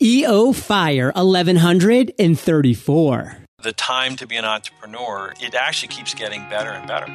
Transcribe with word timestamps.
EO 0.00 0.52
Fire 0.52 1.10
1134. 1.16 3.36
The 3.62 3.72
time 3.72 4.14
to 4.14 4.28
be 4.28 4.36
an 4.36 4.44
entrepreneur, 4.44 5.34
it 5.40 5.56
actually 5.56 5.88
keeps 5.88 6.14
getting 6.14 6.48
better 6.48 6.70
and 6.70 6.86
better. 6.86 7.06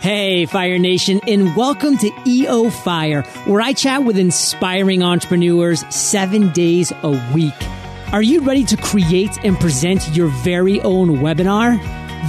Hey, 0.00 0.46
Fire 0.46 0.78
Nation, 0.78 1.20
and 1.26 1.54
welcome 1.54 1.98
to 1.98 2.10
EO 2.26 2.70
Fire, 2.70 3.24
where 3.44 3.60
I 3.60 3.74
chat 3.74 4.04
with 4.04 4.16
inspiring 4.16 5.02
entrepreneurs 5.02 5.84
seven 5.94 6.50
days 6.52 6.94
a 7.02 7.10
week. 7.34 7.52
Are 8.10 8.22
you 8.22 8.40
ready 8.40 8.64
to 8.64 8.78
create 8.78 9.44
and 9.44 9.60
present 9.60 10.16
your 10.16 10.28
very 10.28 10.80
own 10.80 11.18
webinar? 11.18 11.78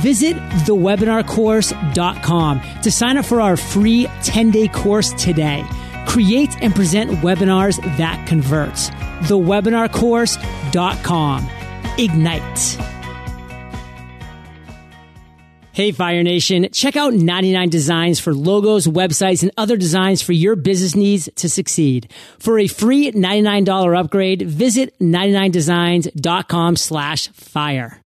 Visit 0.02 0.36
thewebinarcourse.com 0.66 2.62
to 2.82 2.91
sign 2.91 3.18
up 3.18 3.23
for 3.23 3.39
our 3.39 3.55
free 3.55 4.09
10 4.23 4.52
day 4.52 4.68
course 4.68 5.14
today. 5.14 5.64
Create 6.05 6.61
and 6.61 6.75
present 6.75 7.09
webinars 7.21 7.81
that 7.97 8.27
convert. 8.27 8.75
Thewebinarcourse.com. 9.27 11.49
Ignite. 11.97 12.95
Hey, 15.75 15.91
Fire 15.91 16.23
Nation, 16.23 16.70
check 16.71 16.95
out 16.95 17.13
99 17.13 17.67
Designs 17.67 18.21
for 18.21 18.33
logos, 18.33 18.88
websites, 18.88 19.44
and 19.44 19.52
other 19.57 19.75
designs 19.75 20.21
for 20.21 20.31
your 20.31 20.55
business 20.55 20.95
needs 20.95 21.27
to 21.35 21.49
succeed. 21.49 22.13
For 22.39 22.58
a 22.58 22.67
free 22.67 23.11
$99 23.11 23.99
upgrade, 23.99 24.44
visit 24.44 24.97
99designs.com 24.99 26.77
slash 26.77 27.27
fire. 27.27 28.05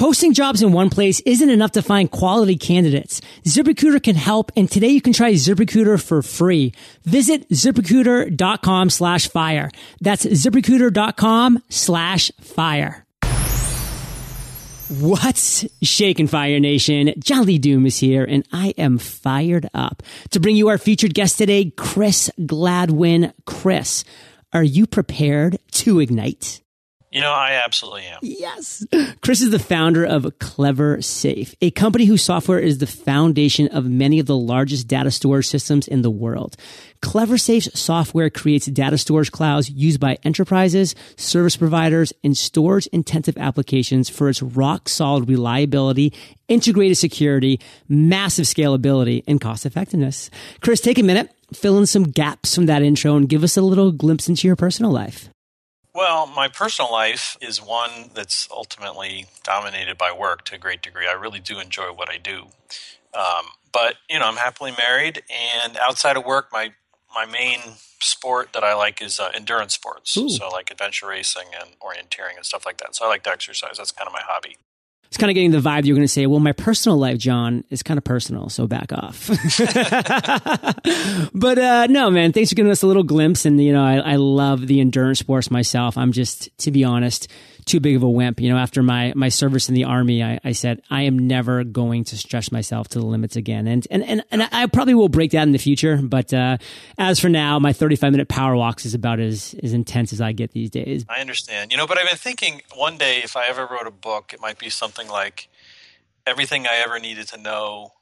Posting 0.00 0.32
jobs 0.32 0.62
in 0.62 0.72
one 0.72 0.88
place 0.88 1.20
isn't 1.26 1.50
enough 1.50 1.72
to 1.72 1.82
find 1.82 2.10
quality 2.10 2.56
candidates. 2.56 3.20
ZipRecruiter 3.44 4.02
can 4.02 4.16
help, 4.16 4.50
and 4.56 4.70
today 4.70 4.88
you 4.88 5.02
can 5.02 5.12
try 5.12 5.32
ZipRecruiter 5.32 6.02
for 6.02 6.22
free. 6.22 6.72
Visit 7.04 7.46
ziprecruiter.com 7.50 8.88
slash 8.88 9.28
fire. 9.28 9.70
That's 10.00 10.24
ziprecruiter.com 10.24 11.62
slash 11.68 12.32
fire. 12.40 13.04
What's 14.88 15.66
shaking 15.82 16.28
Fire 16.28 16.60
Nation? 16.60 17.12
John 17.18 17.44
Lee 17.44 17.58
Dumas 17.58 17.96
is 17.96 18.00
here 18.00 18.24
and 18.24 18.48
I 18.54 18.72
am 18.78 18.96
fired 18.96 19.68
up 19.74 20.02
to 20.30 20.40
bring 20.40 20.56
you 20.56 20.68
our 20.68 20.78
featured 20.78 21.12
guest 21.12 21.36
today, 21.36 21.74
Chris 21.76 22.30
Gladwin. 22.40 23.34
Chris, 23.44 24.04
are 24.54 24.64
you 24.64 24.86
prepared 24.86 25.58
to 25.72 26.00
ignite? 26.00 26.62
You 27.10 27.20
know, 27.20 27.32
I 27.32 27.60
absolutely 27.64 28.04
am. 28.04 28.20
Yes. 28.22 28.86
Chris 29.20 29.40
is 29.40 29.50
the 29.50 29.58
founder 29.58 30.04
of 30.04 30.22
Cleversafe, 30.38 31.56
a 31.60 31.72
company 31.72 32.04
whose 32.04 32.22
software 32.22 32.60
is 32.60 32.78
the 32.78 32.86
foundation 32.86 33.66
of 33.68 33.84
many 33.84 34.20
of 34.20 34.26
the 34.26 34.36
largest 34.36 34.86
data 34.86 35.10
storage 35.10 35.48
systems 35.48 35.88
in 35.88 36.02
the 36.02 36.10
world. 36.10 36.56
Cleversafe's 37.02 37.78
software 37.78 38.30
creates 38.30 38.66
data 38.66 38.96
storage 38.96 39.32
clouds 39.32 39.68
used 39.68 39.98
by 39.98 40.18
enterprises, 40.22 40.94
service 41.16 41.56
providers, 41.56 42.12
and 42.22 42.36
storage 42.36 42.86
intensive 42.88 43.36
applications 43.38 44.08
for 44.08 44.28
its 44.28 44.40
rock 44.40 44.88
solid 44.88 45.28
reliability, 45.28 46.12
integrated 46.46 46.96
security, 46.96 47.58
massive 47.88 48.44
scalability, 48.44 49.24
and 49.26 49.40
cost 49.40 49.66
effectiveness. 49.66 50.30
Chris, 50.60 50.80
take 50.80 50.98
a 50.98 51.02
minute, 51.02 51.28
fill 51.52 51.76
in 51.78 51.86
some 51.86 52.04
gaps 52.04 52.54
from 52.54 52.66
that 52.66 52.82
intro 52.82 53.16
and 53.16 53.28
give 53.28 53.42
us 53.42 53.56
a 53.56 53.62
little 53.62 53.90
glimpse 53.90 54.28
into 54.28 54.46
your 54.46 54.54
personal 54.56 54.92
life. 54.92 55.28
Well, 55.94 56.26
my 56.26 56.48
personal 56.48 56.92
life 56.92 57.36
is 57.40 57.60
one 57.60 58.10
that's 58.14 58.48
ultimately 58.50 59.26
dominated 59.42 59.98
by 59.98 60.12
work 60.12 60.44
to 60.46 60.54
a 60.54 60.58
great 60.58 60.82
degree. 60.82 61.06
I 61.08 61.12
really 61.12 61.40
do 61.40 61.58
enjoy 61.58 61.92
what 61.92 62.08
I 62.08 62.16
do. 62.16 62.46
Um, 63.12 63.46
but, 63.72 63.96
you 64.08 64.18
know, 64.18 64.26
I'm 64.26 64.36
happily 64.36 64.72
married, 64.76 65.22
and 65.28 65.76
outside 65.78 66.16
of 66.16 66.24
work, 66.24 66.48
my, 66.52 66.72
my 67.12 67.26
main 67.26 67.60
sport 68.00 68.52
that 68.52 68.62
I 68.62 68.74
like 68.74 69.02
is 69.02 69.18
uh, 69.18 69.30
endurance 69.34 69.74
sports. 69.74 70.16
Ooh. 70.16 70.28
So, 70.28 70.48
like 70.48 70.70
adventure 70.70 71.08
racing 71.08 71.48
and 71.60 71.70
orienteering 71.80 72.36
and 72.36 72.46
stuff 72.46 72.64
like 72.64 72.78
that. 72.78 72.94
So, 72.94 73.04
I 73.04 73.08
like 73.08 73.24
to 73.24 73.30
exercise. 73.30 73.78
That's 73.78 73.90
kind 73.90 74.06
of 74.06 74.12
my 74.12 74.22
hobby 74.22 74.56
it's 75.10 75.16
kind 75.16 75.28
of 75.28 75.34
getting 75.34 75.50
the 75.50 75.58
vibe 75.58 75.86
you're 75.86 75.96
going 75.96 76.06
to 76.06 76.12
say, 76.12 76.26
well, 76.26 76.38
my 76.38 76.52
personal 76.52 76.96
life, 76.96 77.18
John, 77.18 77.64
is 77.68 77.82
kind 77.82 77.98
of 77.98 78.04
personal, 78.04 78.48
so 78.48 78.68
back 78.68 78.92
off. 78.92 79.26
but 81.34 81.58
uh, 81.58 81.88
no, 81.88 82.12
man, 82.12 82.32
thanks 82.32 82.50
for 82.50 82.54
giving 82.54 82.70
us 82.70 82.84
a 82.84 82.86
little 82.86 83.02
glimpse. 83.02 83.44
And, 83.44 83.60
you 83.60 83.72
know, 83.72 83.82
I, 83.82 83.96
I 83.96 84.16
love 84.16 84.68
the 84.68 84.80
endurance 84.80 85.18
sports 85.18 85.50
myself. 85.50 85.98
I'm 85.98 86.12
just, 86.12 86.56
to 86.58 86.70
be 86.70 86.84
honest, 86.84 87.26
too 87.64 87.80
big 87.80 87.96
of 87.96 88.02
a 88.02 88.08
wimp. 88.08 88.40
You 88.40 88.50
know, 88.50 88.58
after 88.58 88.82
my, 88.82 89.12
my 89.16 89.28
service 89.28 89.68
in 89.68 89.74
the 89.74 89.84
army, 89.84 90.22
I, 90.22 90.40
I 90.44 90.52
said, 90.52 90.82
I 90.90 91.02
am 91.02 91.26
never 91.26 91.64
going 91.64 92.04
to 92.04 92.16
stretch 92.16 92.52
myself 92.52 92.88
to 92.88 92.98
the 92.98 93.06
limits 93.06 93.36
again. 93.36 93.66
And, 93.66 93.86
and, 93.90 94.02
and, 94.04 94.24
and 94.30 94.48
I 94.52 94.66
probably 94.66 94.94
will 94.94 95.08
break 95.08 95.32
that 95.32 95.42
in 95.42 95.52
the 95.52 95.58
future. 95.58 95.96
But, 96.02 96.32
uh, 96.32 96.58
as 96.98 97.20
for 97.20 97.28
now, 97.28 97.58
my 97.58 97.72
35 97.72 98.12
minute 98.12 98.28
power 98.28 98.56
walks 98.56 98.84
is 98.84 98.94
about 98.94 99.20
as, 99.20 99.54
as 99.62 99.72
intense 99.72 100.12
as 100.12 100.20
I 100.20 100.32
get 100.32 100.52
these 100.52 100.70
days. 100.70 101.04
I 101.08 101.20
understand. 101.20 101.72
You 101.72 101.78
know, 101.78 101.86
but 101.86 101.98
I've 101.98 102.08
been 102.08 102.16
thinking 102.16 102.62
one 102.74 102.98
day 102.98 103.20
if 103.22 103.36
I 103.36 103.46
ever 103.46 103.66
wrote 103.66 103.86
a 103.86 103.92
book, 103.92 104.32
it 104.32 104.40
might 104.40 104.58
be 104.58 104.70
something 104.70 105.08
like 105.08 105.48
everything 106.26 106.66
I 106.66 106.82
ever 106.84 106.98
needed 106.98 107.28
to 107.28 107.38
know 107.38 107.92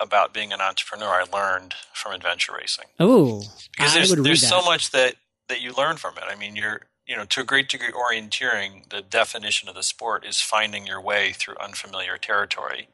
about 0.00 0.32
being 0.32 0.52
an 0.52 0.60
entrepreneur 0.60 1.08
I 1.08 1.24
learned 1.32 1.74
from 1.92 2.12
adventure 2.12 2.52
racing. 2.58 2.86
Oh, 2.98 3.42
because 3.72 3.94
there's, 3.94 4.14
there's 4.14 4.46
so 4.46 4.62
much 4.62 4.90
that, 4.92 5.14
that 5.48 5.60
you 5.60 5.72
learn 5.76 5.96
from 5.96 6.16
it. 6.16 6.24
I 6.26 6.36
mean, 6.36 6.56
you're, 6.56 6.80
you 7.10 7.16
know, 7.16 7.24
to 7.24 7.40
a 7.40 7.44
great 7.44 7.68
degree, 7.68 7.90
orienteering, 7.90 8.88
the 8.88 9.02
definition 9.02 9.68
of 9.68 9.74
the 9.74 9.82
sport 9.82 10.24
is 10.24 10.40
finding 10.40 10.86
your 10.86 11.00
way 11.00 11.32
through 11.32 11.56
unfamiliar 11.58 12.16
territory. 12.16 12.86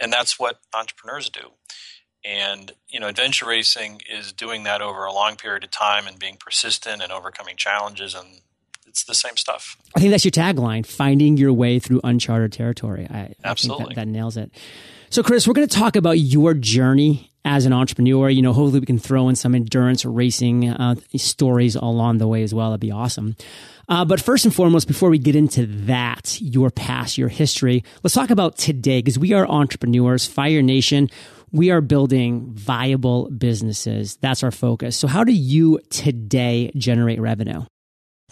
And 0.00 0.12
that's 0.12 0.36
what 0.36 0.58
entrepreneurs 0.74 1.30
do. 1.30 1.52
And, 2.24 2.72
you 2.88 2.98
know, 2.98 3.06
adventure 3.06 3.46
racing 3.46 4.00
is 4.10 4.32
doing 4.32 4.64
that 4.64 4.82
over 4.82 5.04
a 5.04 5.12
long 5.12 5.36
period 5.36 5.62
of 5.62 5.70
time 5.70 6.08
and 6.08 6.18
being 6.18 6.38
persistent 6.38 7.00
and 7.00 7.12
overcoming 7.12 7.54
challenges. 7.56 8.16
And 8.16 8.40
it's 8.84 9.04
the 9.04 9.14
same 9.14 9.36
stuff. 9.36 9.76
I 9.94 10.00
think 10.00 10.10
that's 10.10 10.24
your 10.24 10.32
tagline 10.32 10.84
finding 10.84 11.36
your 11.36 11.52
way 11.52 11.78
through 11.78 12.00
uncharted 12.02 12.52
territory. 12.52 13.06
I, 13.08 13.32
Absolutely. 13.44 13.84
I 13.84 13.86
think 13.86 13.94
that, 13.94 14.06
that 14.06 14.10
nails 14.10 14.36
it. 14.36 14.50
So, 15.12 15.22
Chris, 15.22 15.46
we're 15.46 15.52
going 15.52 15.68
to 15.68 15.78
talk 15.78 15.96
about 15.96 16.12
your 16.12 16.54
journey 16.54 17.30
as 17.44 17.66
an 17.66 17.74
entrepreneur. 17.74 18.30
You 18.30 18.40
know, 18.40 18.54
hopefully 18.54 18.80
we 18.80 18.86
can 18.86 18.98
throw 18.98 19.28
in 19.28 19.36
some 19.36 19.54
endurance 19.54 20.06
racing 20.06 20.70
uh, 20.70 20.94
stories 21.16 21.76
along 21.76 22.16
the 22.16 22.26
way 22.26 22.42
as 22.42 22.54
well. 22.54 22.70
That'd 22.70 22.80
be 22.80 22.92
awesome. 22.92 23.36
Uh, 23.90 24.06
but 24.06 24.22
first 24.22 24.46
and 24.46 24.54
foremost, 24.54 24.88
before 24.88 25.10
we 25.10 25.18
get 25.18 25.36
into 25.36 25.66
that, 25.84 26.40
your 26.40 26.70
past, 26.70 27.18
your 27.18 27.28
history, 27.28 27.84
let's 28.02 28.14
talk 28.14 28.30
about 28.30 28.56
today 28.56 29.00
because 29.00 29.18
we 29.18 29.34
are 29.34 29.46
entrepreneurs, 29.46 30.24
Fire 30.24 30.62
Nation. 30.62 31.10
We 31.50 31.70
are 31.70 31.82
building 31.82 32.54
viable 32.54 33.28
businesses. 33.28 34.16
That's 34.16 34.42
our 34.42 34.50
focus. 34.50 34.96
So, 34.96 35.08
how 35.08 35.24
do 35.24 35.32
you 35.32 35.78
today 35.90 36.72
generate 36.74 37.20
revenue? 37.20 37.64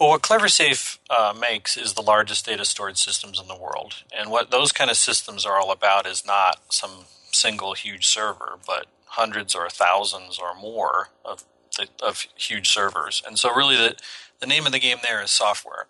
Well, 0.01 0.09
what 0.09 0.23
Cleversafe 0.23 0.97
uh, 1.11 1.31
makes 1.39 1.77
is 1.77 1.93
the 1.93 2.01
largest 2.01 2.47
data 2.47 2.65
storage 2.65 2.97
systems 2.97 3.39
in 3.39 3.47
the 3.47 3.55
world. 3.55 3.97
And 4.11 4.31
what 4.31 4.49
those 4.49 4.71
kind 4.71 4.89
of 4.89 4.97
systems 4.97 5.45
are 5.45 5.59
all 5.59 5.71
about 5.71 6.07
is 6.07 6.25
not 6.25 6.59
some 6.69 7.05
single 7.31 7.75
huge 7.75 8.07
server, 8.07 8.57
but 8.65 8.87
hundreds 9.09 9.53
or 9.53 9.69
thousands 9.69 10.39
or 10.39 10.59
more 10.59 11.09
of, 11.23 11.43
of 12.01 12.25
huge 12.35 12.69
servers. 12.69 13.21
And 13.27 13.37
so, 13.37 13.53
really, 13.53 13.75
the, 13.75 13.95
the 14.39 14.47
name 14.47 14.65
of 14.65 14.71
the 14.71 14.79
game 14.79 14.97
there 15.03 15.21
is 15.21 15.29
software 15.29 15.85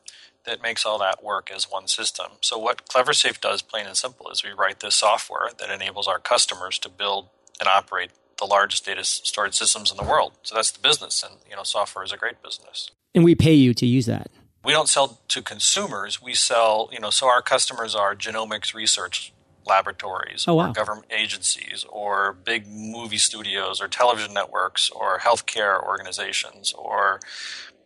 that 0.46 0.62
makes 0.62 0.86
all 0.86 1.00
that 1.00 1.24
work 1.24 1.50
as 1.50 1.72
one 1.72 1.88
system. 1.88 2.32
So, 2.42 2.58
what 2.58 2.90
Cleversafe 2.90 3.40
does, 3.40 3.62
plain 3.62 3.88
and 3.88 3.96
simple, 3.96 4.30
is 4.30 4.44
we 4.44 4.52
write 4.52 4.82
this 4.82 4.96
software 4.96 5.52
that 5.58 5.70
enables 5.70 6.10
our 6.10 6.20
customers 6.20 6.78
to 6.80 6.90
build 6.90 7.30
and 7.62 7.70
operate 7.70 8.12
the 8.38 8.46
largest 8.46 8.86
data 8.86 9.06
storage 9.06 9.56
systems 9.56 9.90
in 9.90 9.96
the 9.96 10.04
world. 10.04 10.34
So 10.44 10.56
that's 10.56 10.72
the 10.72 10.86
business, 10.86 11.24
and 11.24 11.36
you 11.50 11.56
know, 11.56 11.64
software 11.64 12.04
is 12.04 12.12
a 12.12 12.18
great 12.18 12.44
business. 12.44 12.92
And 13.14 13.24
we 13.24 13.36
pay 13.36 13.54
you 13.54 13.74
to 13.74 13.86
use 13.86 14.06
that. 14.06 14.32
We 14.64 14.74
don't 14.74 14.88
sell 14.88 15.22
to 15.30 15.42
consumers. 15.42 16.22
We 16.22 16.34
sell, 16.34 16.90
you 16.92 17.00
know, 17.00 17.10
so 17.10 17.28
our 17.28 17.42
customers 17.42 17.96
are 17.96 18.16
genomics 18.16 18.74
research 18.74 19.34
laboratories 19.66 20.46
oh, 20.48 20.56
wow. 20.56 20.70
or 20.70 20.74
government 20.74 21.12
agencies 21.12 21.86
or 21.90 22.34
big 22.34 22.68
movie 22.68 23.18
studios 23.18 23.82
or 23.82 23.88
television 23.88 24.34
networks 24.34 24.90
or 24.90 25.20
healthcare 25.20 25.82
organizations 25.84 26.74
or 26.74 27.20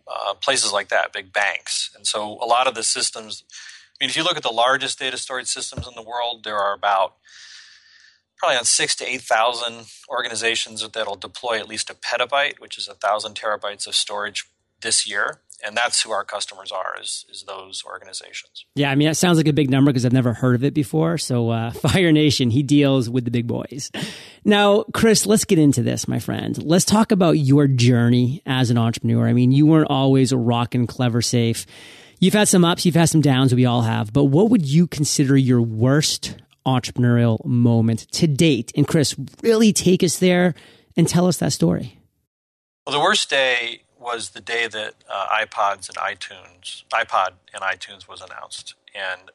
uh, 0.08 0.34
places 0.36 0.72
like 0.72 0.90
that, 0.90 1.12
big 1.12 1.34
banks. 1.34 1.92
And 1.96 2.06
so 2.06 2.38
a 2.42 2.46
lot 2.46 2.68
of 2.68 2.76
the 2.76 2.84
systems, 2.84 3.44
I 3.50 4.04
mean, 4.04 4.10
if 4.10 4.18
you 4.18 4.24
look 4.24 4.38
at 4.38 4.44
the 4.44 4.50
largest 4.50 5.00
data 5.00 5.18
storage 5.18 5.48
systems 5.48 5.88
in 5.88 5.96
the 5.96 6.04
world, 6.04 6.44
there 6.44 6.58
are 6.58 6.74
about 6.74 7.16
probably 8.38 8.58
on 8.58 8.66
six 8.66 8.96
to 8.98 9.10
8,000 9.10 9.86
organizations 10.10 10.88
that'll 10.88 11.16
deploy 11.16 11.58
at 11.58 11.68
least 11.68 11.90
a 11.90 11.94
petabyte, 11.94 12.60
which 12.60 12.78
is 12.78 12.88
a 12.88 12.94
thousand 12.94 13.36
terabytes 13.36 13.88
of 13.88 13.96
storage 13.96 14.46
this 14.82 15.08
year 15.10 15.42
and 15.66 15.76
that's 15.76 16.02
who 16.02 16.12
our 16.12 16.24
customers 16.24 16.72
are 16.72 16.96
is, 17.02 17.26
is 17.30 17.44
those 17.48 17.84
organizations. 17.86 18.66
Yeah 18.76 18.92
i 18.92 18.96
mean 18.96 19.08
that 19.08 19.16
sounds 19.16 19.38
like 19.38 19.48
a 19.48 19.54
big 19.54 19.70
number 19.70 19.92
because 19.92 20.06
i've 20.06 20.14
never 20.14 20.34
heard 20.34 20.56
of 20.56 20.64
it 20.64 20.74
before 20.74 21.18
so 21.18 21.50
uh, 21.50 21.72
fire 21.72 22.12
nation 22.12 22.50
he 22.50 22.64
deals 22.64 23.10
with 23.10 23.26
the 23.26 23.32
big 23.32 23.48
boys. 23.48 23.92
Now 24.44 24.84
chris 24.94 25.26
let's 25.26 25.46
get 25.46 25.60
into 25.60 25.82
this 25.82 26.08
my 26.08 26.20
friend. 26.20 26.62
Let's 26.64 26.86
talk 26.86 27.12
about 27.12 27.34
your 27.34 27.68
journey 27.68 28.42
as 28.46 28.70
an 28.70 28.78
entrepreneur. 28.78 29.28
I 29.28 29.34
mean 29.34 29.52
you 29.52 29.66
weren't 29.66 29.90
always 29.90 30.32
a 30.32 30.38
rockin' 30.38 30.88
Cleversafe. 30.88 31.66
You've 32.20 32.34
had 32.34 32.48
some 32.48 32.66
ups 32.66 32.86
you've 32.86 32.96
had 32.96 33.10
some 33.10 33.22
downs 33.22 33.54
we 33.54 33.66
all 33.66 33.82
have 33.82 34.14
but 34.14 34.26
what 34.26 34.50
would 34.50 34.66
you 34.66 34.88
consider 34.88 35.38
your 35.38 35.62
worst 35.62 36.38
entrepreneurial 36.66 37.44
moment 37.46 38.12
to 38.14 38.28
date? 38.28 38.72
And 38.76 38.88
chris 38.88 39.16
really 39.42 39.74
take 39.74 40.04
us 40.04 40.20
there 40.20 40.56
and 40.98 41.08
tell 41.08 41.28
us 41.28 41.38
that 41.38 41.54
story. 41.54 42.00
Well 42.86 42.96
the 42.96 43.02
worst 43.02 43.30
day 43.30 43.82
was 44.06 44.30
the 44.30 44.42
day 44.42 44.68
that 44.68 44.94
uh, 45.10 45.28
iPods 45.28 45.90
and 45.90 45.98
iTunes, 45.98 46.84
iPod 46.94 47.34
and 47.54 47.64
iTunes 47.64 48.08
was 48.08 48.22
announced, 48.22 48.76
and 48.94 49.32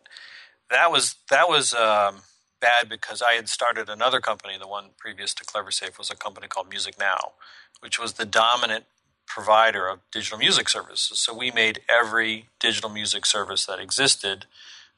that 0.70 0.90
was 0.90 1.16
that 1.28 1.48
was 1.48 1.74
um, 1.74 2.22
bad 2.60 2.88
because 2.88 3.22
I 3.22 3.32
had 3.32 3.48
started 3.48 3.88
another 3.88 4.20
company. 4.20 4.54
The 4.58 4.68
one 4.68 4.90
previous 4.96 5.34
to 5.34 5.44
Cleversafe 5.44 5.98
was 5.98 6.10
a 6.10 6.16
company 6.16 6.46
called 6.46 6.70
MusicNow, 6.70 7.32
which 7.80 7.98
was 7.98 8.14
the 8.14 8.24
dominant 8.24 8.84
provider 9.26 9.88
of 9.88 10.00
digital 10.12 10.38
music 10.38 10.68
services. 10.68 11.20
So 11.20 11.36
we 11.36 11.50
made 11.50 11.80
every 11.88 12.46
digital 12.58 12.90
music 12.90 13.26
service 13.26 13.66
that 13.66 13.78
existed 13.78 14.46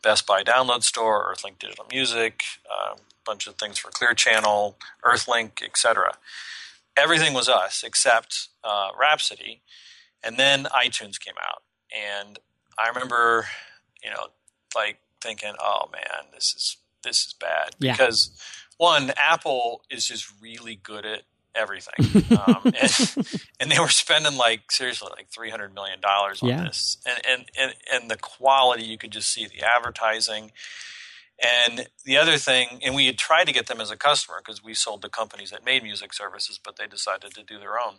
Best 0.02 0.26
Buy 0.26 0.42
Download 0.42 0.82
Store, 0.82 1.32
Earthlink 1.32 1.58
Digital 1.58 1.86
Music, 1.90 2.42
a 2.68 2.92
uh, 2.92 2.96
bunch 3.24 3.46
of 3.46 3.54
things 3.54 3.78
for 3.78 3.90
Clear 3.90 4.14
Channel, 4.14 4.76
Earthlink, 5.04 5.62
etc. 5.62 6.14
Everything 6.96 7.32
was 7.34 7.48
us 7.48 7.82
except 7.84 8.48
uh, 8.64 8.88
Rhapsody, 8.98 9.62
and 10.22 10.36
then 10.36 10.64
iTunes 10.64 11.18
came 11.18 11.34
out, 11.42 11.62
and 11.92 12.38
I 12.78 12.88
remember, 12.88 13.46
you 14.02 14.10
know, 14.10 14.26
like 14.74 14.98
thinking, 15.20 15.54
"Oh 15.60 15.88
man, 15.92 16.30
this 16.34 16.54
is 16.56 16.76
this 17.02 17.26
is 17.26 17.32
bad," 17.34 17.70
yeah. 17.78 17.92
because 17.92 18.30
one, 18.76 19.12
Apple 19.16 19.82
is 19.90 20.06
just 20.06 20.32
really 20.40 20.76
good 20.76 21.06
at 21.06 21.22
everything, 21.54 21.94
um, 22.46 22.60
and, 22.64 23.26
and, 23.60 23.70
they 23.70 23.78
were 23.78 23.88
spending 23.88 24.36
like 24.36 24.70
seriously 24.70 25.08
like 25.16 25.28
three 25.30 25.50
hundred 25.50 25.74
million 25.74 26.00
dollars 26.00 26.42
on 26.42 26.48
yeah. 26.48 26.64
this, 26.64 26.98
and, 27.06 27.20
and 27.26 27.50
and 27.58 27.74
and 27.92 28.10
the 28.10 28.16
quality 28.16 28.84
you 28.84 28.98
could 28.98 29.12
just 29.12 29.30
see 29.30 29.46
the 29.46 29.62
advertising. 29.62 30.52
And 31.40 31.88
the 32.04 32.16
other 32.16 32.36
thing, 32.38 32.80
and 32.84 32.94
we 32.94 33.06
had 33.06 33.18
tried 33.18 33.46
to 33.46 33.52
get 33.52 33.66
them 33.66 33.80
as 33.80 33.90
a 33.90 33.96
customer 33.96 34.38
because 34.38 34.62
we 34.62 34.74
sold 34.74 35.02
to 35.02 35.08
companies 35.08 35.50
that 35.50 35.64
made 35.64 35.82
music 35.82 36.12
services, 36.12 36.58
but 36.62 36.76
they 36.76 36.86
decided 36.86 37.34
to 37.34 37.42
do 37.42 37.58
their 37.58 37.74
own. 37.74 37.96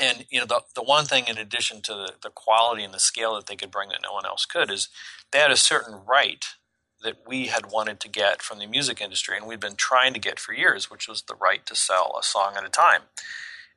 And 0.00 0.26
you 0.30 0.40
know, 0.40 0.46
the 0.46 0.62
the 0.74 0.82
one 0.82 1.04
thing 1.04 1.24
in 1.28 1.38
addition 1.38 1.82
to 1.82 1.94
the, 1.94 2.12
the 2.22 2.30
quality 2.30 2.82
and 2.82 2.94
the 2.94 3.00
scale 3.00 3.34
that 3.36 3.46
they 3.46 3.56
could 3.56 3.70
bring 3.70 3.90
that 3.90 4.02
no 4.02 4.12
one 4.12 4.26
else 4.26 4.46
could 4.46 4.70
is 4.70 4.88
they 5.30 5.38
had 5.38 5.50
a 5.50 5.56
certain 5.56 6.00
right 6.06 6.44
that 7.02 7.18
we 7.26 7.46
had 7.46 7.70
wanted 7.70 8.00
to 8.00 8.08
get 8.08 8.42
from 8.42 8.58
the 8.58 8.66
music 8.66 9.00
industry 9.00 9.36
and 9.36 9.46
we'd 9.46 9.60
been 9.60 9.76
trying 9.76 10.14
to 10.14 10.20
get 10.20 10.38
for 10.40 10.54
years, 10.54 10.90
which 10.90 11.08
was 11.08 11.22
the 11.22 11.34
right 11.34 11.66
to 11.66 11.74
sell 11.74 12.16
a 12.18 12.22
song 12.22 12.54
at 12.56 12.64
a 12.64 12.68
time. 12.68 13.02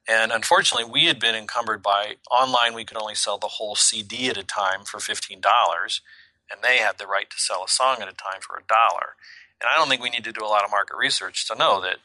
And 0.07 0.31
unfortunately, 0.31 0.90
we 0.92 1.06
had 1.06 1.19
been 1.19 1.36
encumbered 1.36 1.81
by 1.81 2.16
online, 2.30 2.75
we 2.75 2.86
could 2.86 2.98
only 2.98 3.16
sell 3.16 3.38
the 3.38 3.48
whole 3.48 3.75
CD 3.75 4.30
at 4.30 4.38
a 4.38 4.44
time 4.44 4.84
for 4.86 5.00
$15, 5.00 6.02
and 6.51 6.62
they 6.62 6.77
had 6.77 6.97
the 6.97 7.07
right 7.07 7.30
to 7.30 7.39
sell 7.39 7.63
a 7.63 7.68
song 7.68 7.97
at 8.01 8.07
a 8.07 8.13
time 8.13 8.42
for 8.42 8.57
a 8.57 8.63
dollar. 8.68 9.15
And 9.62 9.69
I 9.71 9.77
don't 9.77 9.88
think 9.88 10.01
we 10.01 10.09
need 10.09 10.24
to 10.25 10.31
do 10.31 10.44
a 10.44 10.47
lot 10.47 10.63
of 10.63 10.71
market 10.71 10.97
research 10.97 11.47
to 11.47 11.56
know 11.56 11.81
that 11.81 11.97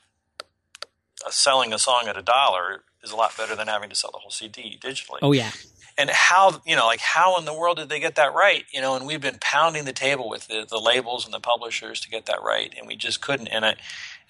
uh, 1.27 1.31
selling 1.31 1.73
a 1.73 1.79
song 1.79 2.05
at 2.09 2.17
a 2.17 2.23
dollar 2.23 2.85
is 3.03 3.11
a 3.11 3.17
lot 3.17 3.37
better 3.37 3.57
than 3.57 3.69
having 3.69 3.91
to 3.91 3.97
sell 3.97 4.11
the 4.13 4.19
whole 4.19 4.31
CD 4.31 4.79
digitally. 4.81 5.19
Oh, 5.23 5.33
yeah. 5.33 5.51
And 5.99 6.09
how 6.09 6.63
you 6.65 6.77
know 6.77 6.87
like 6.87 7.01
how 7.01 7.37
in 7.39 7.45
the 7.45 7.53
world 7.53 7.77
did 7.77 7.91
they 7.91 8.01
get 8.01 8.15
that 8.15 8.33
right? 8.33 8.65
You 8.73 8.81
know 8.81 8.95
and 8.95 9.07
we've 9.07 9.21
been 9.21 9.37
pounding 9.39 9.85
the 9.85 9.93
table 9.93 10.31
with 10.31 10.49
the, 10.49 10.65
the 10.67 10.79
labels 10.79 11.27
and 11.27 11.35
the 11.35 11.41
publishers 11.41 12.01
to 12.01 12.09
get 12.09 12.25
that 12.25 12.43
right 12.43 12.73
and 12.79 12.87
we 12.87 12.97
just 12.97 13.21
couldn't. 13.21 13.49
And 13.49 13.67
i 13.67 13.77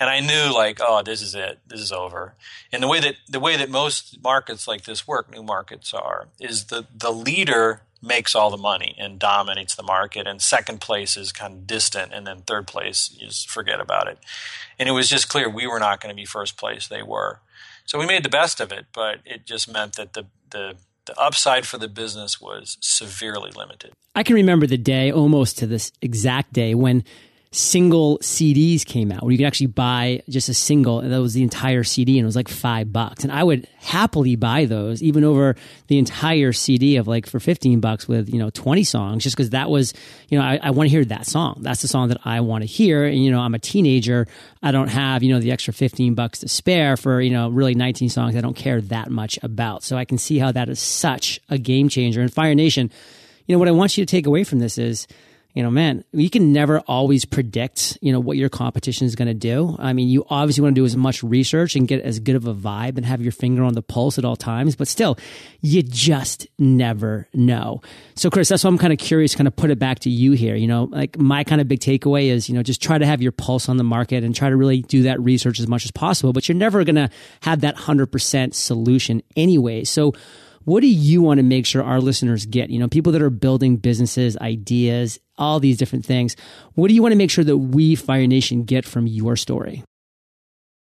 and 0.01 0.09
i 0.11 0.19
knew 0.19 0.53
like 0.53 0.79
oh 0.81 1.03
this 1.05 1.23
is 1.23 1.37
it. 1.37 1.61
This 1.69 1.81
is 1.81 1.93
over. 1.93 2.35
And 2.73 2.83
the 2.83 2.89
way 2.89 2.99
that 2.99 3.17
the 3.29 3.39
way 3.39 3.57
that 3.57 3.71
most 3.71 4.21
markets 4.21 4.67
like 4.67 4.83
this 4.83 5.07
work 5.07 5.31
new 5.31 5.45
markets 5.45 5.95
are 5.95 6.27
is 6.41 6.65
the 6.65 6.87
the 6.93 7.13
leader 7.13 7.83
makes 8.03 8.35
all 8.35 8.51
the 8.51 8.57
money 8.57 8.95
and 8.99 9.19
dominates 9.19 9.75
the 9.75 9.83
market 9.83 10.27
and 10.27 10.41
second 10.41 10.81
place 10.81 11.17
is 11.17 11.33
kind 11.33 11.55
of 11.55 11.67
distant 11.67 12.13
and 12.13 12.27
then 12.27 12.43
third 12.43 12.67
place 12.67 13.15
you 13.19 13.27
just 13.27 13.51
forget 13.51 13.81
about 13.81 14.09
it 14.09 14.19
and 14.79 14.89
it 14.89 14.93
was 14.93 15.09
just 15.09 15.29
clear 15.29 15.49
we 15.49 15.67
were 15.67 15.81
not 15.81 16.01
going 16.01 16.11
to 16.15 16.17
be 16.17 16.25
first 16.25 16.57
place 16.57 16.89
they 16.89 17.03
were 17.03 17.41
so 17.85 17.99
we 17.99 18.07
made 18.07 18.23
the 18.23 18.29
best 18.29 18.61
of 18.61 18.73
it 18.73 18.87
but 18.93 19.19
it 19.25 19.45
just 19.45 19.71
meant 19.71 19.97
that 19.97 20.15
the 20.15 20.25
the 20.51 20.77
the 21.11 21.21
upside 21.21 21.67
for 21.67 21.79
the 21.79 21.89
business 21.89 22.41
was 22.41 22.77
severely 22.81 23.51
limited. 23.51 23.93
I 24.15 24.23
can 24.23 24.35
remember 24.35 24.67
the 24.67 24.79
day, 24.79 25.11
almost 25.11 25.59
to 25.59 25.67
this 25.67 25.93
exact 26.03 26.53
day, 26.53 26.75
when 26.75 27.05
single 27.53 28.17
CDs 28.19 28.87
came 28.87 29.11
out 29.11 29.25
where 29.25 29.33
you 29.33 29.39
could 29.39 29.47
actually 29.47 29.67
buy 29.67 30.23
just 30.29 30.49
a 30.49 30.55
single 30.55 31.01
and 31.01 31.13
that 31.13 31.21
was 31.21 31.35
the 31.35 31.43
entire 31.43 31.83
CD 31.83 32.17
and 32.17 32.25
it 32.25 32.27
was 32.27 32.37
like 32.37 32.49
five 32.49 32.93
bucks. 32.93 33.25
And 33.25 33.33
I 33.33 33.43
would 33.43 33.67
happily 33.79 34.37
buy 34.37 34.67
those 34.67 35.03
even 35.03 35.25
over 35.25 35.57
the 35.89 35.99
entire 35.99 36.53
CD 36.53 36.95
of 36.95 37.09
like 37.09 37.27
for 37.27 37.41
15 37.41 37.81
bucks 37.81 38.07
with, 38.07 38.33
you 38.33 38.39
know, 38.39 38.51
20 38.51 38.85
songs 38.85 39.25
just 39.25 39.35
because 39.35 39.51
that 39.51 39.69
was, 39.69 39.93
you 40.29 40.39
know, 40.39 40.45
I, 40.45 40.61
I 40.63 40.71
want 40.71 40.89
to 40.89 40.91
hear 40.91 41.05
that 41.07 41.27
song. 41.27 41.59
That's 41.63 41.83
the 41.83 41.89
song 41.89 42.11
that 42.11 42.21
I 42.25 42.39
want 42.41 42.63
to 42.63 42.67
hear. 42.67 43.05
And, 43.05 43.25
you 43.25 43.33
know, 43.33 43.41
I'm 43.41 43.55
a 43.55 43.59
teenager. 43.59 44.29
I 44.63 44.71
don't 44.71 44.89
have, 44.89 45.25
you 45.25 45.33
know, 45.33 45.41
the 45.41 45.51
extra 45.51 45.75
15 45.75 46.15
bucks 46.15 46.39
to 46.41 46.49
spare 46.49 46.97
for, 46.97 47.21
you 47.21 47.31
know, 47.31 47.49
really 47.49 47.75
19 47.75 48.11
songs 48.11 48.37
I 48.37 48.43
don't 48.43 48.55
care 48.55 48.81
that 48.83 49.11
much 49.11 49.41
about. 49.43 49.83
So 49.83 49.97
I 49.97 50.05
can 50.05 50.19
see 50.19 50.39
how 50.39 50.53
that 50.53 50.69
is 50.69 50.79
such 50.79 51.41
a 51.49 51.59
game 51.59 51.89
changer. 51.89 52.21
And 52.21 52.33
Fire 52.33 52.55
Nation, 52.55 52.93
you 53.47 53.57
know, 53.57 53.59
what 53.59 53.67
I 53.67 53.73
want 53.73 53.99
you 53.99 54.07
to 54.07 54.11
take 54.11 54.29
away 54.29 54.45
from 54.45 54.61
this 54.61 54.79
is, 54.79 55.09
you 55.55 55.63
know, 55.63 55.71
man, 55.71 56.05
you 56.13 56.31
can 56.31 56.53
never 56.53 56.79
always 56.81 57.25
predict, 57.25 57.99
you 58.01 58.13
know, 58.13 58.21
what 58.21 58.37
your 58.37 58.49
competition 58.49 59.07
is 59.07 59.17
going 59.17 59.29
to 59.29 59.35
do. 59.35 59.77
I 59.79 59.93
mean, 59.93 60.09
you 60.09 60.25
obviously 60.31 60.63
want 60.63 60.77
to 60.77 60.81
do 60.81 60.85
as 60.85 60.97
much 60.97 61.23
research 61.25 61.75
and 61.75 61.89
get 61.89 62.03
as 62.03 62.21
good 62.21 62.37
of 62.37 62.47
a 62.47 62.55
vibe 62.55 62.97
and 62.97 63.05
have 63.05 63.21
your 63.21 63.33
finger 63.33 63.65
on 63.65 63.75
the 63.75 63.83
pulse 63.83 64.17
at 64.17 64.25
all 64.25 64.37
times, 64.37 64.77
but 64.77 64.87
still, 64.87 65.19
you 65.61 65.83
just 65.83 66.47
never 66.59 67.27
know. 67.35 67.83
So, 68.15 68.31
Chris, 68.31 68.49
that's 68.49 68.63
why 68.63 68.69
I'm 68.69 68.79
kind 68.79 68.93
of 68.93 68.99
curious, 69.01 69.35
kind 69.35 69.49
of 69.49 69.57
put 69.57 69.71
it 69.71 69.79
back 69.79 70.01
to 70.01 70.11
you 70.11 70.33
here. 70.33 70.55
You 70.55 70.69
know, 70.69 70.85
like 70.85 71.19
my 71.19 71.43
kind 71.43 71.61
of 71.61 71.67
big 71.67 71.81
takeaway 71.81 72.27
is, 72.29 72.49
you 72.49 72.55
know, 72.55 72.63
just 72.63 72.81
try 72.81 72.99
to 72.99 73.07
have 73.07 73.21
your 73.21 73.33
pulse 73.33 73.69
on 73.69 73.77
the 73.77 73.85
market 73.85 74.23
and 74.23 74.35
try 74.35 74.51
to 74.51 74.57
really 74.57 74.83
do 74.83 75.03
that 75.03 75.21
research 75.21 75.59
as 75.59 75.67
much 75.67 75.85
as 75.85 75.91
possible, 75.91 76.33
but 76.33 76.49
you're 76.49 76.57
never 76.57 76.85
going 76.85 76.95
to 76.97 77.11
have 77.41 77.63
that 77.63 77.77
100% 77.77 78.55
solution 78.55 79.23
anyway. 79.37 79.83
So, 79.83 80.15
what 80.65 80.81
do 80.81 80.89
you 80.89 81.23
want 81.23 81.39
to 81.39 81.43
make 81.43 81.67
sure 81.67 81.83
our 81.83 82.01
listeners 82.01 82.47
get? 82.47 82.71
You 82.71 82.79
know, 82.79 82.89
people 82.89 83.13
that 83.13 83.23
are 83.23 83.31
building 83.31 83.77
businesses, 83.77 84.37
ideas, 84.39 85.19
all 85.39 85.59
these 85.59 85.79
different 85.79 86.05
things. 86.05 86.37
What 86.75 86.89
do 86.89 86.95
you 86.95 87.03
want 87.03 87.13
to 87.13 87.17
make 87.17 87.31
sure 87.31 87.45
that 87.45 87.57
we, 87.57 87.95
Fire 87.95 88.27
Nation, 88.27 88.65
get 88.65 88.85
from 88.85 89.07
your 89.07 89.37
story? 89.37 89.83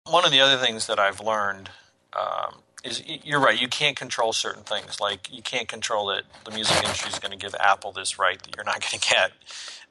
One 0.09 0.25
of 0.25 0.31
the 0.31 0.41
other 0.41 0.57
things 0.57 0.87
that 0.87 1.01
I've 1.01 1.21
learned 1.21 1.71
um, 2.13 2.61
is 2.85 3.03
you're 3.25 3.41
right. 3.41 3.61
You 3.61 3.69
can't 3.69 3.97
control 3.97 4.33
certain 4.33 4.63
things. 4.63 5.01
Like 5.01 5.33
you 5.33 5.43
can't 5.43 5.67
control 5.67 6.07
that 6.07 6.23
the 6.45 6.53
music 6.53 6.77
industry 6.77 7.11
is 7.11 7.19
going 7.19 7.33
to 7.33 7.39
give 7.39 7.55
Apple 7.59 7.91
this 7.91 8.19
right 8.19 8.41
that 8.41 8.57
you're 8.57 8.65
not 8.65 8.81
going 8.81 9.01
to 9.01 9.11
get. 9.11 9.33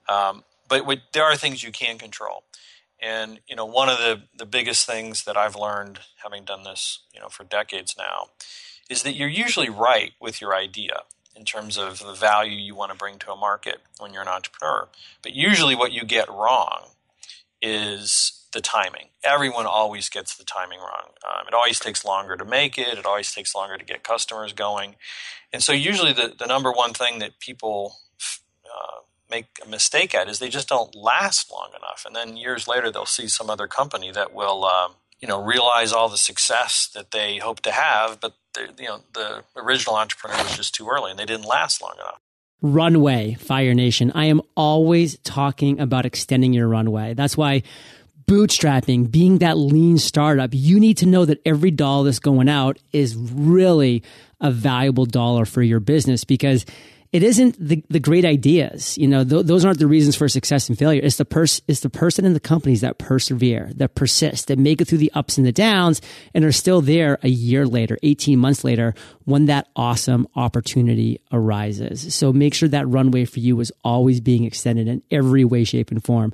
Um, 0.08 0.44
but 0.68 0.86
there 1.14 1.24
are 1.24 1.36
things 1.36 1.64
you 1.64 1.72
can 1.72 1.98
control. 1.98 2.44
And 3.02 3.40
you 3.48 3.56
know, 3.58 3.66
one 3.66 3.90
of 3.90 3.98
the 3.98 4.22
the 4.38 4.46
biggest 4.46 4.86
things 4.86 5.26
that 5.26 5.36
I've 5.36 5.56
learned, 5.56 6.00
having 6.24 6.46
done 6.46 6.64
this, 6.64 7.02
you 7.14 7.20
know, 7.20 7.28
for 7.28 7.44
decades 7.44 7.96
now, 7.98 8.30
is 8.90 9.04
that 9.04 9.16
you're 9.16 9.28
usually 9.28 9.70
right 9.70 10.14
with 10.20 10.42
your 10.42 10.56
idea 10.56 11.02
in 11.36 11.44
terms 11.44 11.78
of 11.78 12.00
the 12.00 12.14
value 12.14 12.58
you 12.58 12.76
want 12.76 12.92
to 12.92 12.98
bring 12.98 13.20
to 13.20 13.32
a 13.32 13.36
market 13.36 13.80
when 14.00 14.14
you're 14.14 14.22
an 14.22 14.28
entrepreneur. 14.28 14.88
But 15.22 15.34
usually, 15.34 15.76
what 15.76 15.92
you 15.92 16.06
get 16.06 16.30
wrong 16.30 16.92
is 17.62 18.48
the 18.54 18.62
timing. 18.62 19.10
Everyone 19.24 19.66
always 19.66 20.08
gets 20.08 20.36
the 20.36 20.46
timing 20.46 20.80
wrong. 20.80 21.10
Um, 21.28 21.48
it 21.48 21.54
always 21.54 21.80
takes 21.80 22.06
longer 22.06 22.38
to 22.38 22.46
make 22.46 22.78
it, 22.78 22.98
it 22.98 23.06
always 23.06 23.34
takes 23.34 23.54
longer 23.54 23.78
to 23.78 23.84
get 23.84 24.04
customers 24.04 24.54
going. 24.54 24.96
And 25.52 25.62
so, 25.62 25.74
usually, 25.74 26.14
the, 26.14 26.34
the 26.38 26.48
number 26.48 26.72
one 26.72 26.94
thing 26.94 27.20
that 27.20 27.40
people 27.40 27.98
uh, 28.66 29.02
make 29.30 29.48
a 29.66 29.68
mistake 29.68 30.16
at 30.16 30.30
is 30.30 30.40
they 30.40 30.50
just 30.50 30.70
don't 30.70 30.96
last 30.96 31.52
long 31.52 31.72
enough. 31.76 32.04
And 32.06 32.16
then 32.16 32.38
years 32.38 32.68
later, 32.68 32.92
they'll 32.92 33.06
see 33.06 33.28
some 33.28 33.50
other 33.50 33.68
company 33.68 34.12
that 34.12 34.34
will. 34.34 34.64
Um, 34.66 34.94
you 35.26 35.30
know, 35.30 35.42
realize 35.42 35.92
all 35.92 36.08
the 36.08 36.20
success 36.20 36.88
that 36.94 37.10
they 37.10 37.38
hope 37.38 37.60
to 37.62 37.72
have, 37.72 38.20
but 38.20 38.36
you 38.78 38.86
know, 38.86 39.00
the 39.16 39.44
original 39.56 39.96
entrepreneur 39.96 40.38
was 40.38 40.56
just 40.56 40.76
too 40.76 40.88
early 40.88 41.10
and 41.10 41.20
they 41.20 41.26
didn't 41.26 41.48
last 41.48 41.82
long 41.82 41.96
enough. 41.96 42.22
Runway, 42.62 43.34
Fire 43.34 43.74
Nation. 43.74 44.12
I 44.14 44.26
am 44.26 44.40
always 44.56 45.18
talking 45.24 45.80
about 45.80 46.06
extending 46.06 46.54
your 46.54 46.68
runway. 46.68 47.16
That's 47.16 47.36
why 47.36 47.64
bootstrapping, 48.28 49.10
being 49.10 49.40
that 49.40 49.58
lean 49.58 49.98
startup, 49.98 50.52
you 50.54 50.80
need 50.80 50.98
to 50.98 51.08
know 51.08 51.26
that 51.26 51.42
every 51.44 51.72
dollar 51.72 52.06
that's 52.06 52.20
going 52.20 52.48
out 52.48 52.78
is 52.94 53.16
really 53.16 54.04
a 54.40 54.52
valuable 54.52 55.08
dollar 55.08 55.46
for 55.46 55.64
your 55.64 55.80
business 55.80 56.24
because 56.24 56.68
it 57.16 57.24
isn't 57.24 57.56
the, 57.58 57.82
the 57.90 58.02
great 58.02 58.26
ideas. 58.26 58.98
You 58.98 59.08
know, 59.08 59.24
th- 59.24 59.46
those 59.46 59.64
aren't 59.64 59.80
the 59.80 59.88
reasons 59.88 60.18
for 60.18 60.28
success 60.28 60.68
and 60.68 60.78
failure. 60.78 61.00
It's 61.02 61.16
the 61.16 61.24
person, 61.24 61.64
it's 61.66 61.80
the 61.80 61.90
person 61.90 62.26
in 62.26 62.34
the 62.34 62.42
companies 62.42 62.82
that 62.82 62.98
persevere, 62.98 63.72
that 63.78 63.96
persist, 63.96 64.50
that 64.50 64.60
make 64.60 64.82
it 64.82 64.90
through 64.90 64.98
the 64.98 65.14
ups 65.14 65.38
and 65.38 65.48
the 65.48 65.54
downs 65.54 66.02
and 66.34 66.44
are 66.44 66.52
still 66.52 66.82
there 66.82 67.18
a 67.24 67.30
year 67.30 67.66
later, 67.66 67.98
18 68.04 68.38
months 68.38 68.66
later 68.66 68.94
when 69.24 69.46
that 69.46 69.70
awesome 69.78 70.28
opportunity 70.36 71.22
arises. 71.32 72.14
So 72.14 72.34
make 72.34 72.54
sure 72.54 72.68
that 72.68 72.86
runway 72.86 73.24
for 73.24 73.40
you 73.40 73.62
is 73.62 73.72
always 73.82 74.20
being 74.20 74.44
extended 74.44 74.90
in 74.90 75.02
every 75.10 75.46
way, 75.46 75.64
shape 75.64 75.92
and 75.92 76.04
form. 76.04 76.34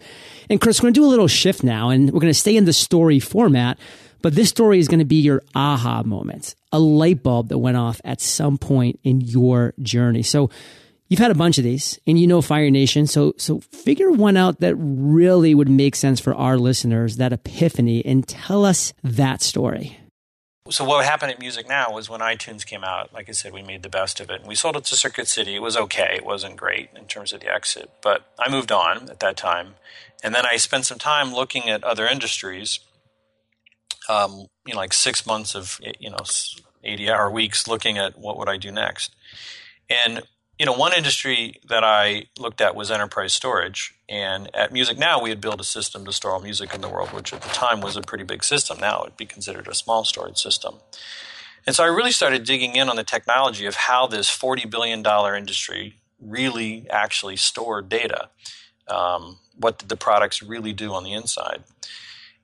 And 0.50 0.60
Chris, 0.60 0.80
we're 0.80 0.86
going 0.86 0.96
to 0.96 1.00
do 1.02 1.06
a 1.06 1.14
little 1.14 1.28
shift 1.28 1.64
now 1.64 1.90
and 1.90 2.06
we're 2.06 2.22
going 2.22 2.34
to 2.34 2.40
stay 2.40 2.58
in 2.58 2.66
the 2.66 2.74
story 2.74 3.20
format. 3.20 3.78
But 4.22 4.36
this 4.36 4.50
story 4.50 4.80
is 4.80 4.88
going 4.88 5.00
to 5.00 5.06
be 5.06 5.18
your 5.18 5.42
aha 5.56 6.04
moment, 6.04 6.56
a 6.72 6.80
light 6.80 7.24
bulb 7.24 7.50
that 7.50 7.58
went 7.58 7.78
off 7.78 8.00
at 8.04 8.22
some 8.22 8.58
point 8.58 9.00
in 9.04 9.22
your 9.22 9.74
journey. 9.82 10.24
So 10.24 10.50
you've 11.08 11.20
had 11.20 11.32
a 11.32 11.36
bunch 11.36 11.58
of 11.58 11.64
these 11.64 12.00
and 12.08 12.20
you 12.20 12.28
know 12.28 12.42
Fire 12.42 12.70
Nation. 12.70 13.08
So, 13.08 13.34
so 13.38 13.60
figure 13.60 14.12
one 14.12 14.38
out 14.38 14.60
that 14.60 14.76
really 14.76 15.54
would 15.54 15.70
make 15.70 15.96
sense 15.96 16.20
for 16.20 16.34
our 16.36 16.58
listeners, 16.58 17.18
that 17.18 17.34
epiphany 17.34 18.06
and 18.06 18.28
tell 18.28 18.64
us 18.64 18.94
that 19.04 19.42
story. 19.42 19.98
so 20.70 20.86
what 20.86 21.04
happened 21.04 21.32
at 21.32 21.40
MusicNow 21.40 21.92
was 21.92 22.10
when 22.10 22.22
iTunes 22.22 22.66
came 22.66 22.84
out, 22.84 23.12
like 23.14 23.28
I 23.28 23.34
said, 23.34 23.52
we 23.52 23.64
made 23.64 23.84
the 23.84 23.90
best 23.90 24.20
of 24.20 24.30
it. 24.30 24.42
And 24.42 24.48
we 24.48 24.56
sold 24.56 24.78
it 24.78 24.86
to 24.86 24.96
Circuit 24.96 25.28
City. 25.28 25.56
It 25.56 25.62
was 25.62 25.76
okay. 25.76 26.14
It 26.16 26.26
wasn't 26.26 26.58
great 26.58 26.90
in 26.96 27.06
terms 27.06 27.34
of 27.34 27.42
the 27.42 27.54
exit. 27.54 27.90
But 28.02 28.32
I 28.40 28.50
moved 28.52 28.72
on 28.72 29.10
at 29.10 29.20
that 29.20 29.36
time. 29.36 29.76
And 30.24 30.36
then 30.36 30.46
I 30.46 30.58
spent 30.58 30.86
some 30.86 31.00
time 31.00 31.34
looking 31.34 31.68
at 31.68 31.84
other 31.84 32.08
industries, 32.08 32.80
um, 34.12 34.48
you 34.66 34.74
know, 34.74 34.80
like 34.80 34.94
six 34.94 35.26
months 35.26 35.56
of, 35.56 35.80
you 36.00 36.10
know, 36.10 36.18
80 36.84 37.10
hour 37.10 37.30
weeks 37.32 37.68
looking 37.68 37.98
at 37.98 38.18
what 38.18 38.38
would 38.38 38.50
I 38.50 38.58
do 38.58 38.72
next. 38.72 39.16
And 39.90 40.22
you 40.60 40.66
know, 40.68 40.74
one 40.74 40.94
industry 40.94 41.56
that 41.70 41.84
I 41.84 42.26
looked 42.38 42.62
at 42.62 42.76
was 42.76 42.92
enterprise 42.92 43.34
storage. 43.34 43.96
And 44.08 44.48
at 44.56 44.72
MusicNow, 44.72 45.20
we 45.20 45.32
had 45.32 45.42
built 45.42 45.60
a 45.60 45.64
system 45.64 46.06
to 46.06 46.14
store 46.14 46.34
all 46.34 46.40
music 46.40 46.76
in 46.76 46.82
the 46.82 46.88
world, 46.88 47.10
which 47.14 47.34
at 47.34 47.42
the 47.42 47.50
time 47.50 47.82
was 47.82 47.98
a 47.98 48.02
pretty 48.02 48.26
big 48.26 48.44
system. 48.44 48.80
Now 48.80 49.02
it'd 49.02 49.18
be 49.18 49.26
considered 49.26 49.68
a 49.68 49.74
small 49.74 50.04
storage 50.04 50.38
system. 50.38 50.76
And 51.66 51.76
so 51.76 51.84
I 51.84 51.88
really 51.88 52.12
started 52.12 52.44
digging 52.44 52.76
in 52.76 52.90
on 52.90 52.96
the 52.96 53.04
technology 53.04 53.66
of 53.66 53.74
how 53.74 54.06
this 54.06 54.30
$40 54.30 54.70
billion 54.70 55.04
industry 55.36 55.96
really 56.20 56.88
actually 56.92 57.38
stored 57.38 57.90
data. 57.90 58.30
Um, 58.88 59.40
what 59.56 59.80
did 59.80 59.90
the 59.90 59.98
products 59.98 60.44
really 60.44 60.74
do 60.74 60.94
on 60.94 61.04
the 61.04 61.14
inside? 61.14 61.64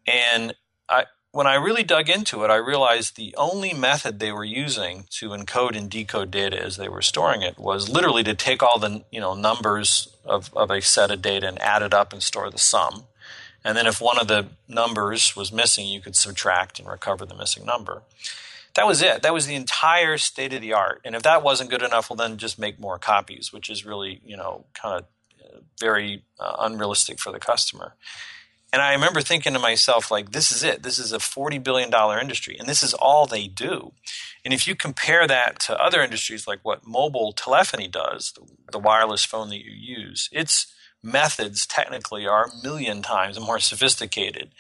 And 0.07 0.55
I, 0.89 1.05
when 1.31 1.47
I 1.47 1.55
really 1.55 1.83
dug 1.83 2.09
into 2.09 2.43
it, 2.43 2.49
I 2.49 2.55
realized 2.55 3.15
the 3.15 3.35
only 3.37 3.73
method 3.73 4.19
they 4.19 4.31
were 4.31 4.45
using 4.45 5.05
to 5.11 5.29
encode 5.29 5.77
and 5.77 5.89
decode 5.89 6.31
data 6.31 6.61
as 6.61 6.77
they 6.77 6.89
were 6.89 7.01
storing 7.01 7.41
it 7.41 7.59
was 7.59 7.89
literally 7.89 8.23
to 8.23 8.33
take 8.33 8.63
all 8.63 8.79
the 8.79 9.03
you 9.11 9.19
know 9.19 9.33
numbers 9.33 10.15
of, 10.25 10.49
of 10.55 10.71
a 10.71 10.81
set 10.81 11.11
of 11.11 11.21
data 11.21 11.47
and 11.47 11.61
add 11.61 11.83
it 11.83 11.93
up 11.93 12.13
and 12.13 12.23
store 12.23 12.49
the 12.49 12.57
sum. 12.57 13.03
And 13.63 13.77
then 13.77 13.87
if 13.87 13.99
one 13.99 14.17
of 14.17 14.27
the 14.27 14.47
numbers 14.67 15.35
was 15.35 15.51
missing, 15.51 15.87
you 15.87 15.99
could 15.99 16.15
subtract 16.15 16.79
and 16.79 16.87
recover 16.87 17.25
the 17.25 17.35
missing 17.35 17.65
number. 17.65 18.03
That 18.75 18.87
was 18.87 19.01
it. 19.01 19.23
That 19.23 19.33
was 19.33 19.47
the 19.47 19.55
entire 19.55 20.17
state 20.17 20.53
of 20.53 20.61
the 20.61 20.73
art. 20.73 21.01
And 21.03 21.15
if 21.15 21.23
that 21.23 21.43
wasn't 21.43 21.71
good 21.71 21.81
enough, 21.81 22.09
well, 22.09 22.17
then 22.17 22.37
just 22.37 22.59
make 22.59 22.79
more 22.79 22.99
copies, 22.99 23.51
which 23.51 23.69
is 23.69 23.85
really, 23.85 24.21
you 24.23 24.37
know, 24.37 24.65
kind 24.73 24.99
of 24.99 25.05
uh, 25.43 25.59
very 25.79 26.23
uh, 26.39 26.55
unrealistic 26.59 27.19
for 27.19 27.31
the 27.31 27.39
customer. 27.39 27.95
And 28.73 28.81
I 28.81 28.93
remember 28.93 29.21
thinking 29.21 29.53
to 29.53 29.59
myself, 29.59 30.11
like, 30.11 30.31
this 30.31 30.51
is 30.51 30.63
it. 30.63 30.83
This 30.83 30.99
is 30.99 31.13
a 31.13 31.19
$40 31.19 31.63
billion 31.63 31.91
industry, 32.19 32.57
and 32.59 32.67
this 32.67 32.83
is 32.83 32.93
all 32.93 33.25
they 33.25 33.47
do. 33.47 33.93
And 34.43 34.53
if 34.53 34.67
you 34.67 34.75
compare 34.75 35.25
that 35.27 35.59
to 35.61 35.81
other 35.81 36.01
industries 36.01 36.47
like 36.47 36.59
what 36.63 36.85
mobile 36.85 37.31
telephony 37.31 37.87
does, 37.87 38.33
the, 38.71 38.79
wireless 38.79 39.23
phone 39.23 39.49
that 39.49 39.63
you 39.63 39.71
use, 39.71 40.29
its 40.31 40.67
methods 41.01 41.65
technically 41.65 42.27
are 42.27 42.45
a 42.45 42.63
million 42.63 43.01
times 43.01 43.39
more 43.39 43.59
sophisticated. 43.59 44.51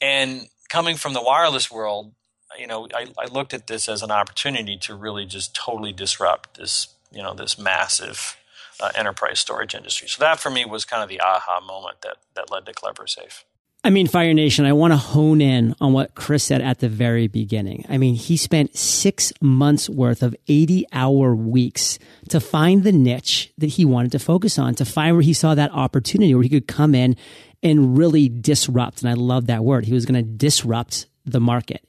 And 0.00 0.48
coming 0.68 0.96
from 0.96 1.14
the 1.14 1.22
wireless 1.22 1.70
world, 1.70 2.12
you 2.58 2.66
know, 2.66 2.88
I, 2.94 3.06
I 3.18 3.26
looked 3.26 3.54
at 3.54 3.66
this 3.66 3.88
as 3.88 4.02
an 4.02 4.10
opportunity 4.10 4.76
to 4.78 4.94
really 4.94 5.24
just 5.24 5.54
totally 5.54 5.92
disrupt 5.92 6.58
this, 6.58 6.88
you 7.10 7.22
know, 7.22 7.34
this 7.34 7.58
massive 7.58 8.36
uh, 8.80 8.90
enterprise 8.94 9.38
storage 9.40 9.74
industry. 9.74 10.08
So 10.08 10.20
that 10.20 10.40
for 10.40 10.50
me 10.50 10.64
was 10.64 10.84
kind 10.84 11.02
of 11.02 11.08
the 11.08 11.20
aha 11.20 11.60
moment 11.60 12.02
that 12.02 12.16
that 12.34 12.50
led 12.50 12.66
to 12.66 12.72
Cleversafe. 12.72 13.44
I 13.82 13.88
mean, 13.88 14.08
Fire 14.08 14.34
Nation, 14.34 14.66
I 14.66 14.74
want 14.74 14.92
to 14.92 14.98
hone 14.98 15.40
in 15.40 15.74
on 15.80 15.94
what 15.94 16.14
Chris 16.14 16.44
said 16.44 16.60
at 16.60 16.80
the 16.80 16.88
very 16.88 17.28
beginning. 17.28 17.86
I 17.88 17.96
mean, 17.96 18.14
he 18.14 18.36
spent 18.36 18.76
six 18.76 19.32
months 19.40 19.88
worth 19.88 20.22
of 20.22 20.36
80 20.48 20.84
hour 20.92 21.34
weeks 21.34 21.98
to 22.28 22.40
find 22.40 22.84
the 22.84 22.92
niche 22.92 23.50
that 23.56 23.68
he 23.68 23.86
wanted 23.86 24.12
to 24.12 24.18
focus 24.18 24.58
on, 24.58 24.74
to 24.74 24.84
find 24.84 25.16
where 25.16 25.22
he 25.22 25.32
saw 25.32 25.54
that 25.54 25.72
opportunity 25.72 26.34
where 26.34 26.42
he 26.42 26.50
could 26.50 26.68
come 26.68 26.94
in 26.94 27.16
and 27.62 27.96
really 27.96 28.28
disrupt. 28.28 29.00
And 29.00 29.08
I 29.08 29.14
love 29.14 29.46
that 29.46 29.64
word. 29.64 29.86
He 29.86 29.94
was 29.94 30.04
going 30.04 30.22
to 30.22 30.30
disrupt 30.30 31.06
the 31.24 31.40
market. 31.40 31.82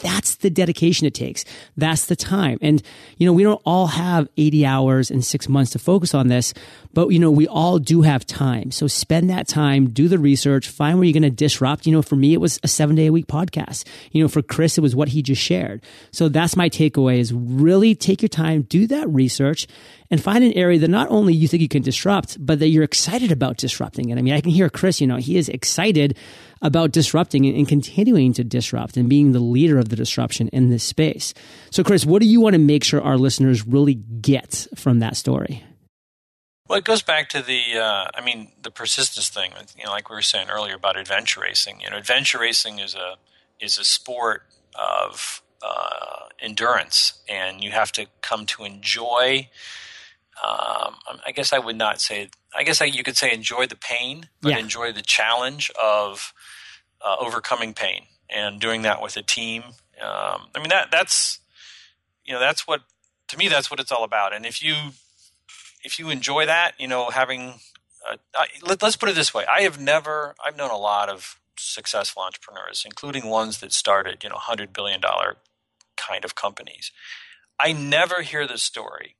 That's 0.00 0.36
the 0.36 0.50
dedication 0.50 1.06
it 1.06 1.14
takes. 1.14 1.44
That's 1.76 2.06
the 2.06 2.16
time. 2.16 2.58
And, 2.60 2.82
you 3.18 3.26
know, 3.26 3.32
we 3.32 3.42
don't 3.42 3.60
all 3.64 3.86
have 3.88 4.28
80 4.36 4.66
hours 4.66 5.10
and 5.10 5.24
six 5.24 5.48
months 5.48 5.72
to 5.72 5.78
focus 5.78 6.14
on 6.14 6.28
this, 6.28 6.54
but, 6.92 7.08
you 7.08 7.18
know, 7.18 7.30
we 7.30 7.46
all 7.46 7.78
do 7.78 8.02
have 8.02 8.26
time. 8.26 8.70
So 8.70 8.86
spend 8.86 9.30
that 9.30 9.48
time, 9.48 9.90
do 9.90 10.08
the 10.08 10.18
research, 10.18 10.68
find 10.68 10.98
where 10.98 11.04
you're 11.04 11.12
going 11.12 11.22
to 11.22 11.30
disrupt. 11.30 11.86
You 11.86 11.92
know, 11.92 12.02
for 12.02 12.16
me, 12.16 12.32
it 12.32 12.40
was 12.40 12.58
a 12.62 12.68
seven 12.68 12.96
day 12.96 13.06
a 13.06 13.12
week 13.12 13.26
podcast. 13.26 13.86
You 14.12 14.22
know, 14.22 14.28
for 14.28 14.42
Chris, 14.42 14.78
it 14.78 14.80
was 14.80 14.96
what 14.96 15.08
he 15.08 15.22
just 15.22 15.42
shared. 15.42 15.82
So 16.10 16.28
that's 16.28 16.56
my 16.56 16.68
takeaway 16.68 17.18
is 17.18 17.32
really 17.32 17.94
take 17.94 18.22
your 18.22 18.28
time, 18.28 18.62
do 18.62 18.86
that 18.88 19.08
research 19.08 19.66
and 20.10 20.22
find 20.22 20.44
an 20.44 20.52
area 20.52 20.78
that 20.78 20.88
not 20.88 21.10
only 21.10 21.34
you 21.34 21.48
think 21.48 21.60
you 21.60 21.68
can 21.68 21.82
disrupt, 21.82 22.36
but 22.44 22.58
that 22.58 22.68
you're 22.68 22.84
excited 22.84 23.32
about 23.32 23.56
disrupting 23.56 24.10
it. 24.10 24.18
I 24.18 24.22
mean, 24.22 24.34
I 24.34 24.40
can 24.40 24.50
hear 24.50 24.68
Chris, 24.68 25.00
you 25.00 25.06
know, 25.06 25.16
he 25.16 25.36
is 25.36 25.48
excited 25.48 26.16
about 26.64 26.90
disrupting 26.90 27.46
and, 27.46 27.68
continuing 27.68 28.32
to 28.32 28.42
disrupt 28.42 28.96
and 28.96 29.08
being 29.08 29.32
the 29.32 29.38
leader 29.38 29.78
of 29.78 29.90
the 29.90 29.96
disruption 29.96 30.48
in 30.48 30.70
this 30.70 30.82
space. 30.82 31.34
So, 31.70 31.84
Chris, 31.84 32.04
what 32.04 32.22
do 32.22 32.26
you 32.26 32.40
want 32.40 32.54
to 32.54 32.58
make 32.58 32.82
sure 32.82 33.00
our 33.00 33.18
listeners 33.18 33.66
really 33.66 33.94
get 33.94 34.66
from 34.74 34.98
that 34.98 35.16
story? 35.16 35.62
Well, 36.66 36.78
it 36.78 36.84
goes 36.84 37.02
back 37.02 37.28
to 37.28 37.42
the, 37.42 37.78
uh, 37.78 38.06
I 38.14 38.24
mean, 38.24 38.50
the 38.62 38.70
persistence 38.70 39.28
thing. 39.28 39.52
You 39.76 39.84
know, 39.84 39.90
like 39.90 40.08
we 40.08 40.16
were 40.16 40.22
saying 40.22 40.48
earlier 40.48 40.74
about 40.74 40.96
adventure 40.96 41.42
racing. 41.42 41.80
You 41.82 41.90
know, 41.90 41.98
adventure 41.98 42.38
racing 42.38 42.78
is 42.78 42.94
a 42.94 43.16
is 43.60 43.78
a 43.78 43.84
sport 43.84 44.42
of 44.74 45.42
uh, 45.62 46.28
endurance, 46.40 47.20
and 47.28 47.62
you 47.62 47.70
have 47.70 47.92
to 47.92 48.06
come 48.22 48.46
to 48.46 48.64
enjoy 48.64 49.48
um, 50.42 50.96
I 51.24 51.32
guess 51.32 51.52
I 51.52 51.58
would 51.58 51.76
not 51.76 52.00
say. 52.00 52.28
I 52.56 52.62
guess 52.62 52.80
I, 52.80 52.86
you 52.86 53.02
could 53.02 53.16
say 53.16 53.32
enjoy 53.32 53.66
the 53.66 53.76
pain, 53.76 54.28
but 54.40 54.52
yeah. 54.52 54.58
enjoy 54.58 54.92
the 54.92 55.02
challenge 55.02 55.70
of 55.82 56.32
uh, 57.04 57.16
overcoming 57.18 57.74
pain 57.74 58.04
and 58.30 58.60
doing 58.60 58.82
that 58.82 59.02
with 59.02 59.16
a 59.16 59.22
team. 59.22 59.62
Um, 60.00 60.48
I 60.54 60.58
mean 60.58 60.68
that 60.70 60.90
that's 60.90 61.40
you 62.24 62.32
know 62.32 62.40
that's 62.40 62.66
what 62.66 62.82
to 63.28 63.38
me 63.38 63.48
that's 63.48 63.70
what 63.70 63.80
it's 63.80 63.92
all 63.92 64.04
about. 64.04 64.34
And 64.34 64.46
if 64.46 64.62
you 64.62 64.74
if 65.82 65.98
you 65.98 66.10
enjoy 66.10 66.46
that, 66.46 66.72
you 66.78 66.88
know, 66.88 67.10
having 67.10 67.54
uh, 68.08 68.16
I, 68.34 68.46
let, 68.62 68.82
us 68.82 68.96
put 68.96 69.08
it 69.08 69.14
this 69.14 69.32
way: 69.32 69.44
I 69.46 69.62
have 69.62 69.80
never 69.80 70.34
I've 70.44 70.56
known 70.56 70.70
a 70.70 70.76
lot 70.76 71.08
of 71.08 71.38
successful 71.56 72.22
entrepreneurs, 72.22 72.82
including 72.84 73.28
ones 73.28 73.60
that 73.60 73.72
started 73.72 74.22
you 74.22 74.30
know 74.30 74.36
hundred 74.36 74.72
billion 74.72 75.00
dollar 75.00 75.36
kind 75.96 76.24
of 76.24 76.34
companies. 76.34 76.90
I 77.58 77.72
never 77.72 78.22
hear 78.22 78.48
the 78.48 78.58
story 78.58 79.16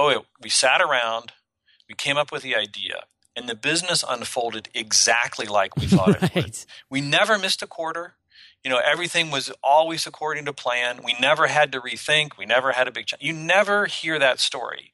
oh, 0.00 0.24
we 0.40 0.48
sat 0.48 0.80
around, 0.80 1.32
we 1.90 1.96
came 1.96 2.16
up 2.16 2.30
with 2.30 2.42
the 2.42 2.54
idea, 2.54 3.02
and 3.34 3.48
the 3.48 3.56
business 3.56 4.04
unfolded 4.08 4.68
exactly 4.72 5.46
like 5.46 5.76
we 5.76 5.86
thought 5.86 6.22
right. 6.22 6.22
it 6.22 6.34
would. 6.34 6.58
We 6.88 7.00
never 7.00 7.36
missed 7.36 7.62
a 7.62 7.66
quarter. 7.66 8.14
You 8.62 8.70
know, 8.70 8.78
everything 8.78 9.32
was 9.32 9.50
always 9.62 10.06
according 10.06 10.44
to 10.44 10.52
plan. 10.52 11.00
We 11.04 11.16
never 11.20 11.48
had 11.48 11.72
to 11.72 11.80
rethink. 11.80 12.38
We 12.38 12.46
never 12.46 12.72
had 12.72 12.86
a 12.86 12.92
big 12.92 13.06
change. 13.06 13.22
You 13.22 13.32
never 13.32 13.86
hear 13.86 14.20
that 14.20 14.38
story. 14.38 14.92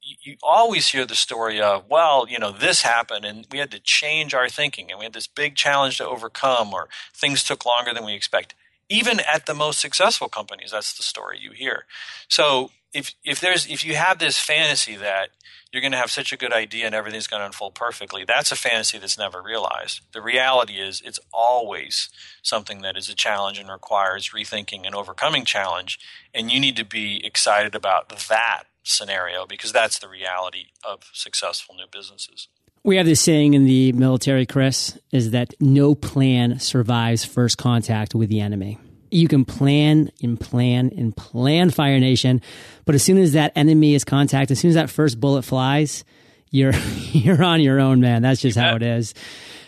You, 0.00 0.16
you 0.22 0.36
always 0.42 0.88
hear 0.88 1.04
the 1.04 1.14
story 1.14 1.60
of, 1.60 1.84
well, 1.90 2.26
you 2.26 2.38
know, 2.38 2.50
this 2.50 2.80
happened 2.80 3.26
and 3.26 3.46
we 3.50 3.58
had 3.58 3.70
to 3.72 3.80
change 3.80 4.32
our 4.32 4.48
thinking 4.48 4.90
and 4.90 4.98
we 4.98 5.04
had 5.04 5.12
this 5.12 5.26
big 5.26 5.54
challenge 5.54 5.98
to 5.98 6.06
overcome 6.06 6.72
or 6.72 6.88
things 7.12 7.44
took 7.44 7.66
longer 7.66 7.92
than 7.92 8.04
we 8.04 8.14
expected. 8.14 8.56
Even 8.92 9.20
at 9.20 9.46
the 9.46 9.54
most 9.54 9.80
successful 9.80 10.28
companies, 10.28 10.70
that's 10.72 10.96
the 10.96 11.02
story 11.02 11.38
you 11.40 11.52
hear. 11.52 11.86
So 12.28 12.70
if 12.92 13.14
if 13.24 13.40
there's 13.40 13.66
if 13.66 13.84
you 13.84 13.94
have 13.96 14.18
this 14.18 14.38
fantasy 14.38 14.96
that 14.96 15.30
you're 15.72 15.80
going 15.80 15.92
to 15.92 15.98
have 15.98 16.10
such 16.10 16.32
a 16.32 16.36
good 16.36 16.52
idea 16.52 16.84
and 16.84 16.94
everything's 16.94 17.26
going 17.26 17.40
to 17.40 17.46
unfold 17.46 17.74
perfectly, 17.74 18.24
that's 18.26 18.52
a 18.52 18.56
fantasy 18.56 18.98
that's 18.98 19.16
never 19.16 19.40
realized. 19.40 20.02
The 20.12 20.20
reality 20.20 20.74
is 20.74 21.00
it's 21.02 21.20
always 21.32 22.10
something 22.42 22.82
that 22.82 22.96
is 22.96 23.08
a 23.08 23.14
challenge 23.14 23.58
and 23.58 23.70
requires 23.70 24.30
rethinking 24.30 24.84
and 24.84 24.94
overcoming 24.94 25.46
challenge, 25.46 25.98
and 26.34 26.50
you 26.50 26.60
need 26.60 26.76
to 26.76 26.84
be 26.84 27.24
excited 27.24 27.74
about 27.74 28.10
that 28.28 28.64
scenario 28.82 29.46
because 29.46 29.72
that's 29.72 29.98
the 29.98 30.08
reality 30.08 30.66
of 30.84 31.10
successful 31.12 31.74
new 31.74 31.86
businesses. 31.90 32.48
We 32.84 32.96
have 32.96 33.06
this 33.06 33.20
saying 33.20 33.54
in 33.54 33.64
the 33.64 33.92
military, 33.92 34.44
Chris, 34.44 34.98
is 35.12 35.30
that 35.30 35.54
no 35.60 35.94
plan 35.94 36.58
survives 36.58 37.24
first 37.24 37.58
contact 37.58 38.14
with 38.14 38.28
the 38.28 38.40
enemy 38.40 38.78
you 39.12 39.28
can 39.28 39.44
plan 39.44 40.10
and 40.22 40.40
plan 40.40 40.90
and 40.96 41.14
plan 41.14 41.70
Fire 41.70 42.00
Nation, 42.00 42.40
but 42.84 42.94
as 42.94 43.02
soon 43.02 43.18
as 43.18 43.34
that 43.34 43.52
enemy 43.54 43.94
is 43.94 44.04
contact, 44.04 44.50
as 44.50 44.58
soon 44.58 44.70
as 44.70 44.74
that 44.74 44.90
first 44.90 45.20
bullet 45.20 45.42
flies, 45.42 46.04
you're 46.50 46.72
you're 47.12 47.42
on 47.44 47.60
your 47.60 47.78
own, 47.78 48.00
man. 48.00 48.22
That's 48.22 48.40
just 48.40 48.58
how 48.58 48.74
it 48.74 48.82
is. 48.82 49.14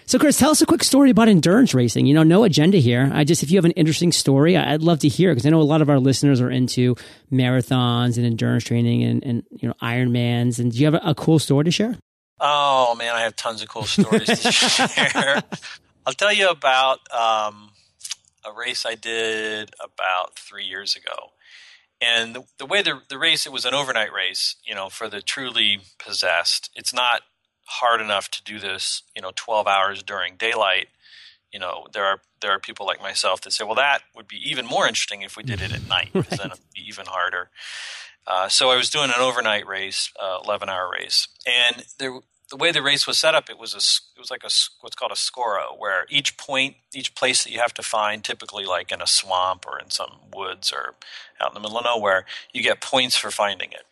So, 0.06 0.18
Chris, 0.18 0.38
tell 0.38 0.50
us 0.50 0.60
a 0.60 0.66
quick 0.66 0.84
story 0.84 1.08
about 1.08 1.28
endurance 1.28 1.72
racing. 1.72 2.04
You 2.04 2.12
know, 2.12 2.24
no 2.24 2.44
agenda 2.44 2.76
here. 2.76 3.10
I 3.14 3.24
just, 3.24 3.42
if 3.42 3.50
you 3.50 3.56
have 3.56 3.64
an 3.64 3.70
interesting 3.70 4.12
story, 4.12 4.54
I'd 4.54 4.82
love 4.82 4.98
to 4.98 5.08
hear 5.08 5.30
because 5.30 5.46
I 5.46 5.48
know 5.48 5.62
a 5.62 5.62
lot 5.62 5.80
of 5.80 5.88
our 5.88 5.98
listeners 5.98 6.42
are 6.42 6.50
into 6.50 6.94
marathons 7.32 8.18
and 8.18 8.26
endurance 8.26 8.64
training 8.64 9.02
and, 9.02 9.24
and 9.24 9.42
you 9.50 9.66
know, 9.66 9.74
Ironmans. 9.80 10.58
And 10.58 10.72
do 10.72 10.78
you 10.78 10.84
have 10.84 10.94
a, 10.94 11.00
a 11.02 11.14
cool 11.14 11.38
story 11.38 11.64
to 11.64 11.70
share? 11.70 11.96
Oh 12.40 12.94
man, 12.96 13.14
I 13.14 13.22
have 13.22 13.36
tons 13.36 13.62
of 13.62 13.68
cool 13.68 13.84
stories 13.84 14.26
to 14.26 14.52
share. 14.52 15.42
I'll 16.06 16.12
tell 16.12 16.32
you 16.32 16.48
about 16.48 16.98
um, 17.12 17.70
a 18.44 18.52
race 18.52 18.84
I 18.86 18.94
did 18.94 19.70
about 19.80 20.38
three 20.38 20.64
years 20.64 20.96
ago. 20.96 21.30
And 22.00 22.34
the, 22.34 22.44
the 22.58 22.66
way 22.66 22.82
the, 22.82 23.00
the 23.08 23.18
race, 23.18 23.46
it 23.46 23.52
was 23.52 23.64
an 23.64 23.72
overnight 23.72 24.12
race, 24.12 24.56
you 24.66 24.74
know, 24.74 24.90
for 24.90 25.08
the 25.08 25.22
truly 25.22 25.78
possessed. 25.98 26.70
It's 26.74 26.92
not 26.92 27.22
hard 27.66 28.00
enough 28.00 28.30
to 28.32 28.44
do 28.44 28.58
this, 28.58 29.02
you 29.16 29.22
know, 29.22 29.30
12 29.34 29.66
hours 29.66 30.02
during 30.02 30.36
daylight, 30.36 30.88
you 31.54 31.60
know, 31.60 31.86
there 31.92 32.04
are 32.04 32.20
there 32.42 32.50
are 32.50 32.58
people 32.58 32.84
like 32.84 33.00
myself 33.00 33.40
that 33.42 33.52
say, 33.52 33.64
well, 33.64 33.76
that 33.76 34.00
would 34.16 34.26
be 34.26 34.38
even 34.44 34.66
more 34.66 34.88
interesting 34.88 35.22
if 35.22 35.36
we 35.36 35.44
did 35.44 35.62
it 35.62 35.72
at 35.72 35.88
night, 35.88 36.10
because 36.12 36.30
right. 36.32 36.40
then 36.40 36.50
it'd 36.50 36.74
be 36.74 36.82
even 36.86 37.06
harder. 37.06 37.48
Uh, 38.26 38.48
so 38.48 38.70
I 38.70 38.76
was 38.76 38.90
doing 38.90 39.10
an 39.10 39.20
overnight 39.20 39.66
race, 39.66 40.10
uh, 40.22 40.38
eleven 40.44 40.68
hour 40.68 40.90
race, 40.90 41.28
and 41.46 41.84
there, 41.98 42.20
the 42.50 42.56
way 42.56 42.72
the 42.72 42.82
race 42.82 43.06
was 43.06 43.18
set 43.18 43.34
up, 43.34 43.50
it 43.50 43.58
was 43.58 43.74
a 43.74 43.78
it 44.16 44.20
was 44.20 44.30
like 44.30 44.44
a 44.44 44.50
what's 44.80 44.96
called 44.96 45.12
a 45.12 45.16
score-O, 45.16 45.76
where 45.76 46.06
each 46.08 46.36
point, 46.36 46.76
each 46.94 47.14
place 47.14 47.44
that 47.44 47.52
you 47.52 47.58
have 47.58 47.74
to 47.74 47.82
find, 47.82 48.24
typically 48.24 48.64
like 48.64 48.92
in 48.92 49.02
a 49.02 49.06
swamp 49.06 49.66
or 49.66 49.78
in 49.78 49.90
some 49.90 50.10
woods 50.32 50.72
or 50.72 50.94
out 51.40 51.50
in 51.50 51.54
the 51.54 51.60
middle 51.60 51.78
of 51.78 51.84
nowhere, 51.84 52.24
you 52.52 52.62
get 52.62 52.80
points 52.80 53.16
for 53.16 53.30
finding 53.30 53.72
it. 53.72 53.84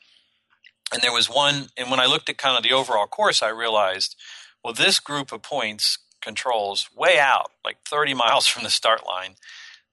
And 0.93 1.03
there 1.03 1.13
was 1.13 1.29
one, 1.29 1.69
and 1.77 1.91
when 1.91 2.01
I 2.01 2.07
looked 2.07 2.29
at 2.29 2.39
kind 2.39 2.57
of 2.57 2.63
the 2.63 2.73
overall 2.73 3.07
course, 3.07 3.43
I 3.43 3.49
realized, 3.49 4.15
well, 4.63 4.75
this 4.75 5.01
group 5.01 5.33
of 5.33 5.43
points 5.43 5.99
controls 6.21 6.89
way 6.95 7.19
out, 7.19 7.51
like 7.65 7.79
30 7.89 8.15
miles 8.25 8.47
from 8.47 8.63
the 8.63 8.71
start 8.71 9.07
line. 9.07 9.35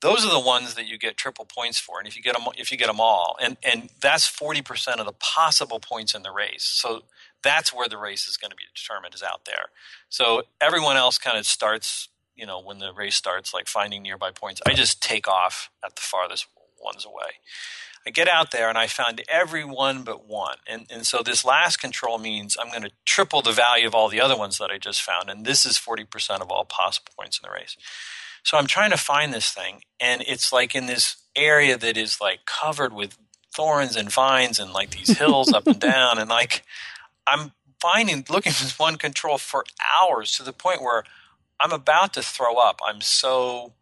Those 0.01 0.25
are 0.25 0.32
the 0.32 0.39
ones 0.39 0.75
that 0.75 0.88
you 0.88 0.98
get 0.98 1.18
triple 1.18 1.46
points 1.46 1.79
for, 1.79 2.00
and 2.00 2.08
if 2.08 2.15
you 2.15 2.24
get 2.24 2.34
them, 2.38 2.48
if 2.58 2.72
you 2.72 2.77
get 2.77 2.88
them 2.88 3.01
all, 3.01 3.36
and 3.41 3.58
and 3.63 3.89
that's 4.01 4.29
40% 4.29 4.98
of 4.98 5.06
the 5.06 5.13
possible 5.13 5.79
points 5.79 6.15
in 6.15 6.24
the 6.24 6.32
race. 6.32 6.63
So 6.63 7.03
that's 7.44 7.74
where 7.74 7.88
the 7.88 7.98
race 7.98 8.27
is 8.27 8.38
going 8.38 8.51
to 8.51 8.58
be 8.58 8.63
determined 8.74 9.15
is 9.15 9.24
out 9.24 9.46
there. 9.46 9.65
So 10.10 10.44
everyone 10.60 10.98
else 10.98 11.18
kind 11.18 11.38
of 11.38 11.46
starts, 11.46 12.10
you 12.36 12.46
know, 12.46 12.62
when 12.62 12.79
the 12.79 12.94
race 12.94 13.15
starts, 13.15 13.53
like 13.53 13.68
finding 13.68 14.03
nearby 14.03 14.32
points. 14.32 14.62
I 14.65 14.74
just 14.74 15.01
take 15.01 15.27
off 15.27 15.70
at 15.84 15.96
the 15.96 16.01
farthest 16.01 16.48
ones 16.82 17.06
away. 17.06 17.39
I 18.06 18.12
get 18.12 18.29
out 18.29 18.51
there 18.51 18.70
and 18.70 18.77
I 18.77 18.88
found 18.88 19.22
every 19.27 19.65
one 19.65 20.03
but 20.03 20.27
one. 20.27 20.58
And, 20.65 20.86
and 20.89 21.06
so 21.06 21.22
this 21.22 21.44
last 21.44 21.77
control 21.77 22.18
means 22.18 22.58
I'm 22.60 22.70
going 22.70 22.84
to 22.84 22.91
triple 23.06 23.41
the 23.41 23.51
value 23.51 23.88
of 23.88 23.94
all 23.94 24.10
the 24.10 24.22
other 24.22 24.38
ones 24.38 24.58
that 24.58 24.72
I 24.72 24.77
just 24.77 25.01
found. 25.01 25.29
And 25.29 25.46
this 25.46 25.65
is 25.65 25.77
40% 25.77 26.41
of 26.41 26.50
all 26.50 26.65
possible 26.65 27.12
points 27.18 27.39
in 27.39 27.48
the 27.48 27.53
race. 27.53 27.75
So 28.43 28.58
I'm 28.58 28.67
trying 28.67 28.91
to 28.91 28.98
find 28.98 29.34
this 29.34 29.51
thing. 29.51 29.81
And 30.00 30.24
it's 30.27 30.51
like 30.51 30.75
in 30.75 30.86
this 30.86 31.17
area 31.36 31.77
that 31.77 31.98
is 31.98 32.19
like 32.22 32.46
covered 32.46 32.93
with 32.93 33.17
thorns 33.53 33.96
and 33.96 34.12
vines 34.12 34.60
and 34.60 34.72
like 34.72 34.91
these 34.91 35.17
hills 35.17 35.51
up 35.53 35.67
and 35.67 35.79
down. 35.79 36.19
And 36.19 36.29
like 36.29 36.63
I'm 37.27 37.51
finding, 37.81 38.25
looking 38.29 38.51
for 38.51 38.63
this 38.63 38.79
one 38.79 38.98
control 38.98 39.38
for 39.38 39.63
hours 39.93 40.34
to 40.34 40.43
the 40.43 40.53
point 40.53 40.81
where 40.81 41.03
I'm 41.60 41.72
about 41.72 42.13
to 42.13 42.22
throw 42.22 42.55
up. 42.55 42.79
I'm 42.86 43.01
so 43.01 43.74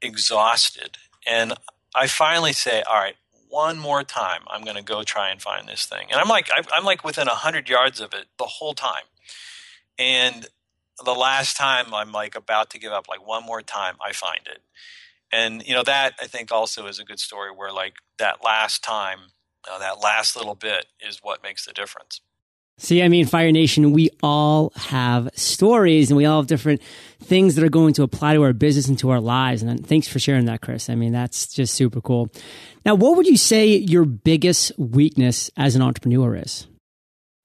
exhausted. 0.00 0.98
And 1.26 1.54
I 1.94 2.06
finally 2.06 2.52
say, 2.52 2.82
all 2.82 2.96
right, 2.96 3.16
one 3.48 3.78
more 3.78 4.02
time, 4.04 4.42
I'm 4.48 4.62
going 4.62 4.76
to 4.76 4.82
go 4.82 5.02
try 5.02 5.30
and 5.30 5.40
find 5.40 5.66
this 5.66 5.86
thing. 5.86 6.08
And 6.10 6.20
I'm 6.20 6.28
like, 6.28 6.48
I'm 6.72 6.84
like 6.84 7.02
within 7.02 7.26
100 7.26 7.68
yards 7.68 8.00
of 8.00 8.12
it 8.12 8.26
the 8.38 8.44
whole 8.44 8.74
time. 8.74 9.04
And 9.98 10.46
the 11.04 11.14
last 11.14 11.56
time 11.56 11.94
I'm 11.94 12.12
like 12.12 12.34
about 12.34 12.70
to 12.70 12.78
give 12.78 12.92
up, 12.92 13.08
like 13.08 13.26
one 13.26 13.44
more 13.44 13.62
time, 13.62 13.94
I 14.04 14.12
find 14.12 14.40
it. 14.46 14.60
And, 15.30 15.66
you 15.66 15.74
know, 15.74 15.82
that 15.82 16.14
I 16.20 16.26
think 16.26 16.50
also 16.50 16.86
is 16.86 16.98
a 16.98 17.04
good 17.04 17.20
story 17.20 17.50
where 17.50 17.72
like 17.72 17.94
that 18.18 18.42
last 18.42 18.82
time, 18.82 19.18
uh, 19.70 19.78
that 19.78 20.00
last 20.00 20.36
little 20.36 20.54
bit 20.54 20.86
is 21.06 21.20
what 21.22 21.42
makes 21.42 21.66
the 21.66 21.72
difference. 21.72 22.20
See, 22.80 23.02
I 23.02 23.08
mean, 23.08 23.26
Fire 23.26 23.50
Nation, 23.50 23.90
we 23.90 24.08
all 24.22 24.72
have 24.76 25.28
stories 25.34 26.10
and 26.10 26.16
we 26.16 26.24
all 26.24 26.40
have 26.40 26.46
different 26.46 26.80
things 27.20 27.56
that 27.56 27.64
are 27.64 27.68
going 27.68 27.92
to 27.94 28.04
apply 28.04 28.34
to 28.34 28.42
our 28.44 28.52
business 28.52 28.86
and 28.86 28.96
to 29.00 29.10
our 29.10 29.20
lives. 29.20 29.62
And 29.62 29.84
thanks 29.84 30.06
for 30.06 30.20
sharing 30.20 30.44
that, 30.44 30.60
Chris. 30.60 30.88
I 30.88 30.94
mean, 30.94 31.12
that's 31.12 31.52
just 31.52 31.74
super 31.74 32.00
cool. 32.00 32.30
Now, 32.86 32.94
what 32.94 33.16
would 33.16 33.26
you 33.26 33.36
say 33.36 33.66
your 33.76 34.04
biggest 34.04 34.70
weakness 34.78 35.50
as 35.56 35.74
an 35.74 35.82
entrepreneur 35.82 36.36
is? 36.36 36.68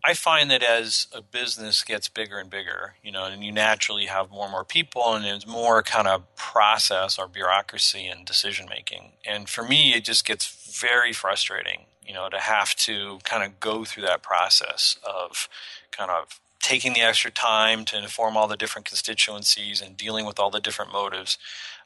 I 0.06 0.14
find 0.14 0.52
that 0.52 0.64
as 0.64 1.08
a 1.14 1.22
business 1.22 1.84
gets 1.84 2.10
bigger 2.10 2.38
and 2.38 2.50
bigger, 2.50 2.96
you 3.02 3.12
know, 3.12 3.26
and 3.26 3.44
you 3.44 3.54
naturally 3.54 4.08
have 4.08 4.32
more 4.32 4.44
and 4.44 4.52
more 4.52 4.66
people 4.66 5.14
and 5.14 5.24
there's 5.24 5.48
more 5.48 5.82
kind 5.82 6.08
of 6.10 6.36
process 6.36 7.18
or 7.18 7.28
bureaucracy 7.28 8.06
and 8.08 8.26
decision 8.26 8.68
making. 8.70 9.14
And 9.26 9.48
for 9.48 9.64
me, 9.64 9.94
it 9.94 10.04
just 10.04 10.26
gets 10.26 10.78
very 10.80 11.14
frustrating 11.14 11.86
you 12.06 12.14
know, 12.14 12.30
to 12.30 12.40
have 12.40 12.76
to 12.76 13.20
kind 13.24 13.44
of 13.44 13.60
go 13.60 13.86
through 13.86 14.04
that 14.04 14.22
process 14.22 14.98
of 15.04 15.48
kind 15.92 16.12
of 16.12 16.40
taking 16.62 16.94
the 16.94 17.02
extra 17.02 17.32
time 17.32 17.86
to 17.86 17.98
inform 17.98 18.38
all 18.38 18.48
the 18.48 18.58
different 18.58 18.86
constituencies 18.86 19.82
and 19.82 19.98
dealing 19.98 20.26
with 20.26 20.40
all 20.40 20.50
the 20.50 20.60
different 20.60 20.92
motives, 20.92 21.38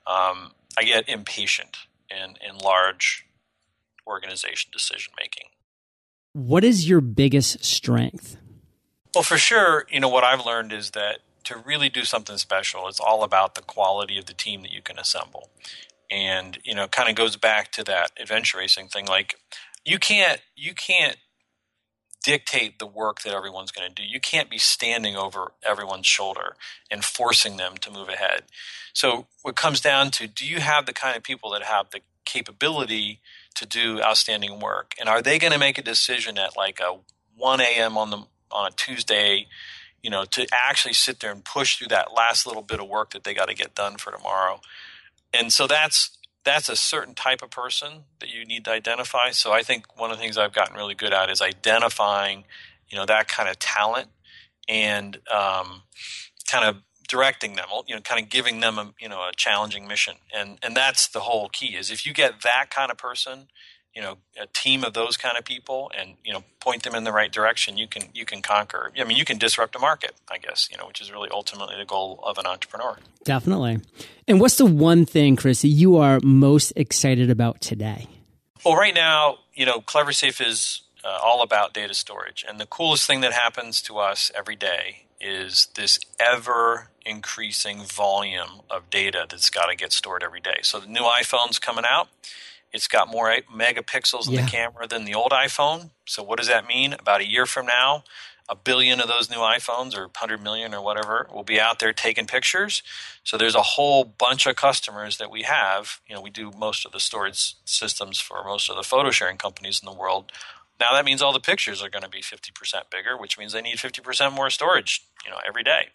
um, 0.06 0.52
I 0.78 0.84
get 0.84 1.10
impatient 1.10 1.78
in, 2.10 2.36
in 2.48 2.58
large 2.58 3.26
organization 4.06 4.72
decision 4.72 5.14
making. 5.20 5.50
What 6.38 6.64
is 6.64 6.88
your 6.88 7.02
biggest 7.02 7.66
strength? 7.66 8.38
Well, 9.16 9.24
for 9.24 9.40
sure, 9.40 9.88
you 9.90 10.00
know, 10.00 10.08
what 10.08 10.24
I've 10.24 10.46
learned 10.46 10.72
is 10.72 10.92
that 10.92 11.22
to 11.46 11.58
really 11.58 11.90
do 11.90 12.04
something 12.04 12.38
special, 12.38 12.88
it's 12.88 13.00
all 13.00 13.24
about 13.24 13.56
the 13.56 13.64
quality 13.64 14.20
of 14.20 14.28
the 14.28 14.36
team 14.36 14.62
that 14.62 14.70
you 14.70 14.84
can 14.84 15.00
assemble. 15.00 15.50
And, 16.12 16.60
you 16.64 16.76
know, 16.76 16.88
kind 16.88 17.10
of 17.10 17.16
goes 17.16 17.38
back 17.38 17.72
to 17.72 17.84
that 17.86 18.12
adventure 18.20 18.60
racing 18.60 18.88
thing. 18.88 19.08
Like, 19.08 19.40
you 19.84 19.98
can't 19.98 20.40
you 20.56 20.76
can't 20.76 21.18
dictate 22.24 22.78
the 22.78 22.86
work 22.86 23.24
that 23.24 23.34
everyone's 23.34 23.72
going 23.72 23.90
to 23.90 23.96
do. 23.96 24.08
You 24.08 24.20
can't 24.20 24.48
be 24.48 24.60
standing 24.60 25.16
over 25.16 25.54
everyone's 25.64 26.06
shoulder 26.06 26.56
and 26.92 27.04
forcing 27.04 27.58
them 27.58 27.78
to 27.78 27.90
move 27.90 28.10
ahead. 28.10 28.44
So 28.94 29.26
what 29.42 29.56
comes 29.56 29.82
down 29.82 30.12
to 30.12 30.28
do 30.28 30.46
you 30.46 30.60
have 30.60 30.86
the 30.86 30.94
kind 30.94 31.18
of 31.18 31.24
people 31.24 31.50
that 31.54 31.64
have 31.64 31.90
the 31.90 32.02
capability 32.26 33.22
to 33.58 33.66
do 33.66 34.02
outstanding 34.02 34.60
work 34.60 34.94
and 35.00 35.10
are 35.10 35.22
they 35.22 35.38
going 35.40 35.54
to 35.54 35.60
make 35.60 35.78
a 35.78 35.84
decision 35.84 36.38
at 36.38 36.56
like 36.56 36.80
a 36.80 36.98
1 37.38 37.62
a.m. 37.62 37.98
on 37.98 38.10
the 38.10 38.24
on 38.52 38.68
a 38.68 38.72
Tuesday, 38.72 39.48
you 40.02 40.10
know, 40.10 40.26
to 40.26 40.48
actually 40.52 40.94
sit 40.94 41.20
there 41.20 41.32
and 41.32 41.44
push 41.44 41.78
through 41.78 41.88
that 41.88 42.14
last 42.14 42.46
little 42.46 42.62
bit 42.62 42.80
of 42.80 42.88
work 42.88 43.12
that 43.12 43.24
they 43.24 43.34
got 43.34 43.48
to 43.50 43.54
get 43.54 43.76
done 43.76 43.98
for 43.98 44.12
tomorrow. 44.12 44.60
And 45.34 45.52
so 45.54 45.68
that's 45.68 46.18
that's 46.44 46.70
a 46.70 46.76
certain 46.76 47.14
type 47.14 47.42
of 47.42 47.50
person 47.50 48.06
that 48.20 48.34
you 48.34 48.46
need 48.46 48.64
to 48.66 48.72
identify. 48.72 49.32
So 49.32 49.52
I 49.52 49.64
think 49.64 49.86
one 50.00 50.12
of 50.12 50.18
the 50.18 50.24
things 50.24 50.38
I've 50.38 50.54
gotten 50.54 50.78
really 50.78 50.96
good 50.96 51.12
at 51.12 51.30
is 51.30 51.42
identifying, 51.42 52.46
you 52.90 52.98
know, 52.98 53.06
that 53.06 53.28
kind 53.28 53.50
of 53.50 53.60
talent 53.60 54.08
and 54.70 55.18
um, 55.30 55.82
kind 56.50 56.64
of 56.64 56.78
directing 57.08 57.56
them, 57.56 57.66
you 57.88 57.96
know, 57.96 58.02
kind 58.02 58.22
of 58.22 58.30
giving 58.30 58.60
them 58.60 58.78
a 58.78 58.94
you 59.00 59.10
know 59.10 59.20
a 59.20 59.32
challenging 59.36 59.88
mission. 59.88 60.16
And 60.34 60.58
and 60.62 60.76
that's 60.76 61.08
the 61.08 61.22
whole 61.22 61.50
key 61.50 61.76
is 61.76 61.92
if 61.92 62.06
you 62.06 62.14
get 62.14 62.42
that 62.42 62.68
kind 62.70 62.92
of 62.92 62.98
person 62.98 63.48
you 63.98 64.04
know 64.04 64.18
a 64.40 64.46
team 64.54 64.84
of 64.84 64.94
those 64.94 65.18
kind 65.18 65.38
of 65.38 65.44
people 65.44 65.92
and 65.98 66.14
you 66.24 66.32
know 66.32 66.44
point 66.60 66.84
them 66.84 66.94
in 66.94 67.04
the 67.04 67.12
right 67.12 67.32
direction 67.32 67.78
you 67.78 67.88
can 67.88 68.04
you 68.14 68.26
can 68.26 68.44
conquer. 68.44 68.92
I 68.98 69.04
mean 69.04 69.18
you 69.18 69.26
can 69.26 69.40
disrupt 69.40 69.76
a 69.76 69.80
market 69.80 70.14
i 70.30 70.38
guess 70.38 70.70
you 70.72 70.78
know 70.78 70.86
which 70.86 71.02
is 71.02 71.12
really 71.12 71.30
ultimately 71.32 71.76
the 71.78 71.86
goal 71.86 72.20
of 72.24 72.38
an 72.38 72.46
entrepreneur. 72.46 72.98
Definitely. 73.24 73.80
And 74.28 74.40
what's 74.40 74.58
the 74.58 74.68
one 74.68 75.06
thing 75.06 75.36
chris 75.36 75.64
that 75.64 75.70
you 75.70 75.98
are 75.98 76.20
most 76.22 76.74
excited 76.76 77.32
about 77.32 77.60
today? 77.60 78.08
Well 78.64 78.76
right 78.76 78.94
now 78.94 79.40
you 79.56 79.66
know 79.66 79.82
Cleversafe 79.82 80.46
is 80.46 80.84
uh, 81.04 81.20
all 81.24 81.42
about 81.42 81.74
data 81.74 81.94
storage. 81.94 82.46
And 82.48 82.60
the 82.60 82.66
coolest 82.66 83.08
thing 83.08 83.22
that 83.22 83.34
happens 83.34 83.82
to 83.84 83.98
us 83.98 84.32
every 84.36 84.56
day 84.56 85.06
is 85.20 85.68
this 85.76 86.00
ever 86.20 86.90
increasing 87.08 87.80
volume 87.80 88.62
of 88.70 88.90
data 88.90 89.26
that's 89.30 89.50
got 89.50 89.68
to 89.68 89.76
get 89.76 89.92
stored 89.92 90.24
every 90.24 90.42
day 90.42 90.58
so 90.62 90.80
the 90.80 90.88
new 90.88 91.02
iphone's 91.02 91.60
coming 91.60 91.86
out 91.90 92.10
it's 92.74 92.88
got 92.88 93.10
more 93.10 93.36
megapixels 93.54 94.28
in 94.28 94.34
yeah. 94.34 94.46
the 94.46 94.52
camera 94.52 94.88
than 94.88 95.06
the 95.06 95.16
old 95.16 95.32
iPhone. 95.32 95.92
So 96.06 96.22
what 96.22 96.38
does 96.38 96.48
that 96.48 96.68
mean? 96.68 96.94
About 96.94 97.22
a 97.22 97.30
year 97.30 97.46
from 97.46 97.66
now, 97.66 98.04
a 98.50 98.56
billion 98.56 99.00
of 99.00 99.08
those 99.08 99.30
new 99.30 99.38
iPhones 99.38 99.96
or 99.96 100.04
100 100.04 100.42
million 100.42 100.74
or 100.74 100.82
whatever 100.82 101.28
will 101.34 101.44
be 101.44 101.60
out 101.60 101.80
there 101.80 101.94
taking 101.94 102.28
pictures. 102.28 102.84
So 103.24 103.38
there's 103.38 103.56
a 103.56 103.62
whole 103.62 104.04
bunch 104.04 104.46
of 104.46 104.56
customers 104.56 105.18
that 105.18 105.32
we 105.32 105.44
have. 105.44 106.00
You 106.08 106.16
know, 106.16 106.22
we 106.22 106.30
do 106.30 106.52
most 106.58 106.86
of 106.86 106.92
the 106.92 107.00
storage 107.00 107.56
systems 107.66 108.20
for 108.20 108.44
most 108.44 108.70
of 108.70 108.76
the 108.76 108.84
photo 108.84 109.12
sharing 109.12 109.38
companies 109.38 109.82
in 109.82 109.86
the 109.86 109.98
world. 109.98 110.32
Now 110.80 110.92
that 110.94 111.06
means 111.06 111.22
all 111.22 111.34
the 111.34 111.40
pictures 111.40 111.82
are 111.82 111.90
going 111.90 112.04
to 112.04 112.10
be 112.10 112.22
50% 112.22 112.52
bigger, 112.92 113.18
which 113.18 113.38
means 113.38 113.54
they 113.54 113.62
need 113.62 113.78
50% 113.78 114.34
more 114.34 114.50
storage, 114.50 115.04
you 115.26 115.32
know, 115.32 115.40
every 115.46 115.64
day. 115.64 115.88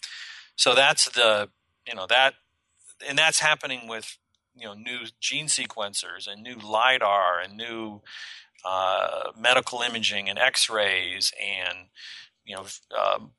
So 0.56 0.74
that's 0.74 1.08
the, 1.10 1.48
you 1.86 1.94
know, 1.94 2.06
that 2.08 2.34
and 3.08 3.18
that's 3.18 3.40
happening 3.40 3.88
with 3.88 4.16
you 4.54 4.66
know 4.66 4.74
new 4.74 5.00
gene 5.20 5.46
sequencers 5.46 6.26
and 6.30 6.42
new 6.42 6.56
lidar 6.56 7.40
and 7.40 7.56
new 7.56 8.00
uh, 8.64 9.30
medical 9.36 9.80
imaging 9.80 10.28
and 10.28 10.38
X-rays 10.38 11.32
and 11.40 11.88
you 12.44 12.54
know 12.56 12.66
um, 12.96 13.30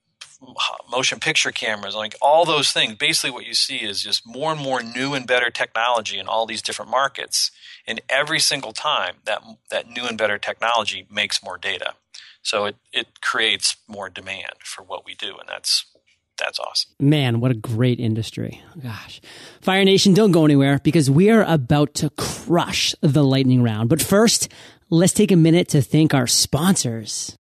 motion 0.90 1.20
picture 1.20 1.52
cameras, 1.52 1.96
like 1.96 2.16
all 2.22 2.46
those 2.46 2.72
things. 2.72 2.96
Basically, 2.96 3.32
what 3.32 3.46
you 3.46 3.54
see 3.54 3.78
is 3.78 4.02
just 4.02 4.26
more 4.26 4.52
and 4.52 4.62
more 4.62 4.84
new 4.84 5.14
and 5.14 5.26
better 5.28 5.50
technology 5.50 6.18
in 6.20 6.28
all 6.28 6.46
these 6.46 6.62
different 6.62 6.92
markets. 6.92 7.52
And 7.88 8.02
every 8.10 8.40
single 8.40 8.74
time 8.74 9.18
that 9.26 9.42
that 9.70 9.90
new 9.90 10.06
and 10.06 10.18
better 10.18 10.38
technology 10.38 11.06
makes 11.10 11.44
more 11.44 11.58
data, 11.58 11.94
so 12.42 12.66
it 12.66 12.76
it 12.92 13.22
creates 13.22 13.78
more 13.88 14.10
demand 14.10 14.56
for 14.64 14.84
what 14.84 15.06
we 15.06 15.16
do, 15.16 15.38
and 15.38 15.48
that's 15.48 15.86
that's 16.38 16.60
awesome. 16.60 16.92
Man, 17.00 17.40
what 17.40 17.52
a 17.52 17.56
great 17.56 18.00
industry. 18.00 18.62
Gosh. 18.82 19.22
Fire 19.62 19.84
Nation, 19.84 20.14
don't 20.14 20.32
go 20.32 20.46
anywhere 20.46 20.80
because 20.84 21.10
we 21.10 21.30
are 21.30 21.44
about 21.44 21.94
to 21.96 22.10
crush 22.12 22.96
the 23.02 23.24
lightning 23.24 23.64
round. 23.64 23.90
But 23.90 24.02
first, 24.02 24.50
let's 24.90 25.14
take 25.14 25.32
a 25.32 25.36
minute 25.36 25.70
to 25.70 25.82
thank 25.82 26.14
our 26.14 26.28
sponsors. 26.28 27.36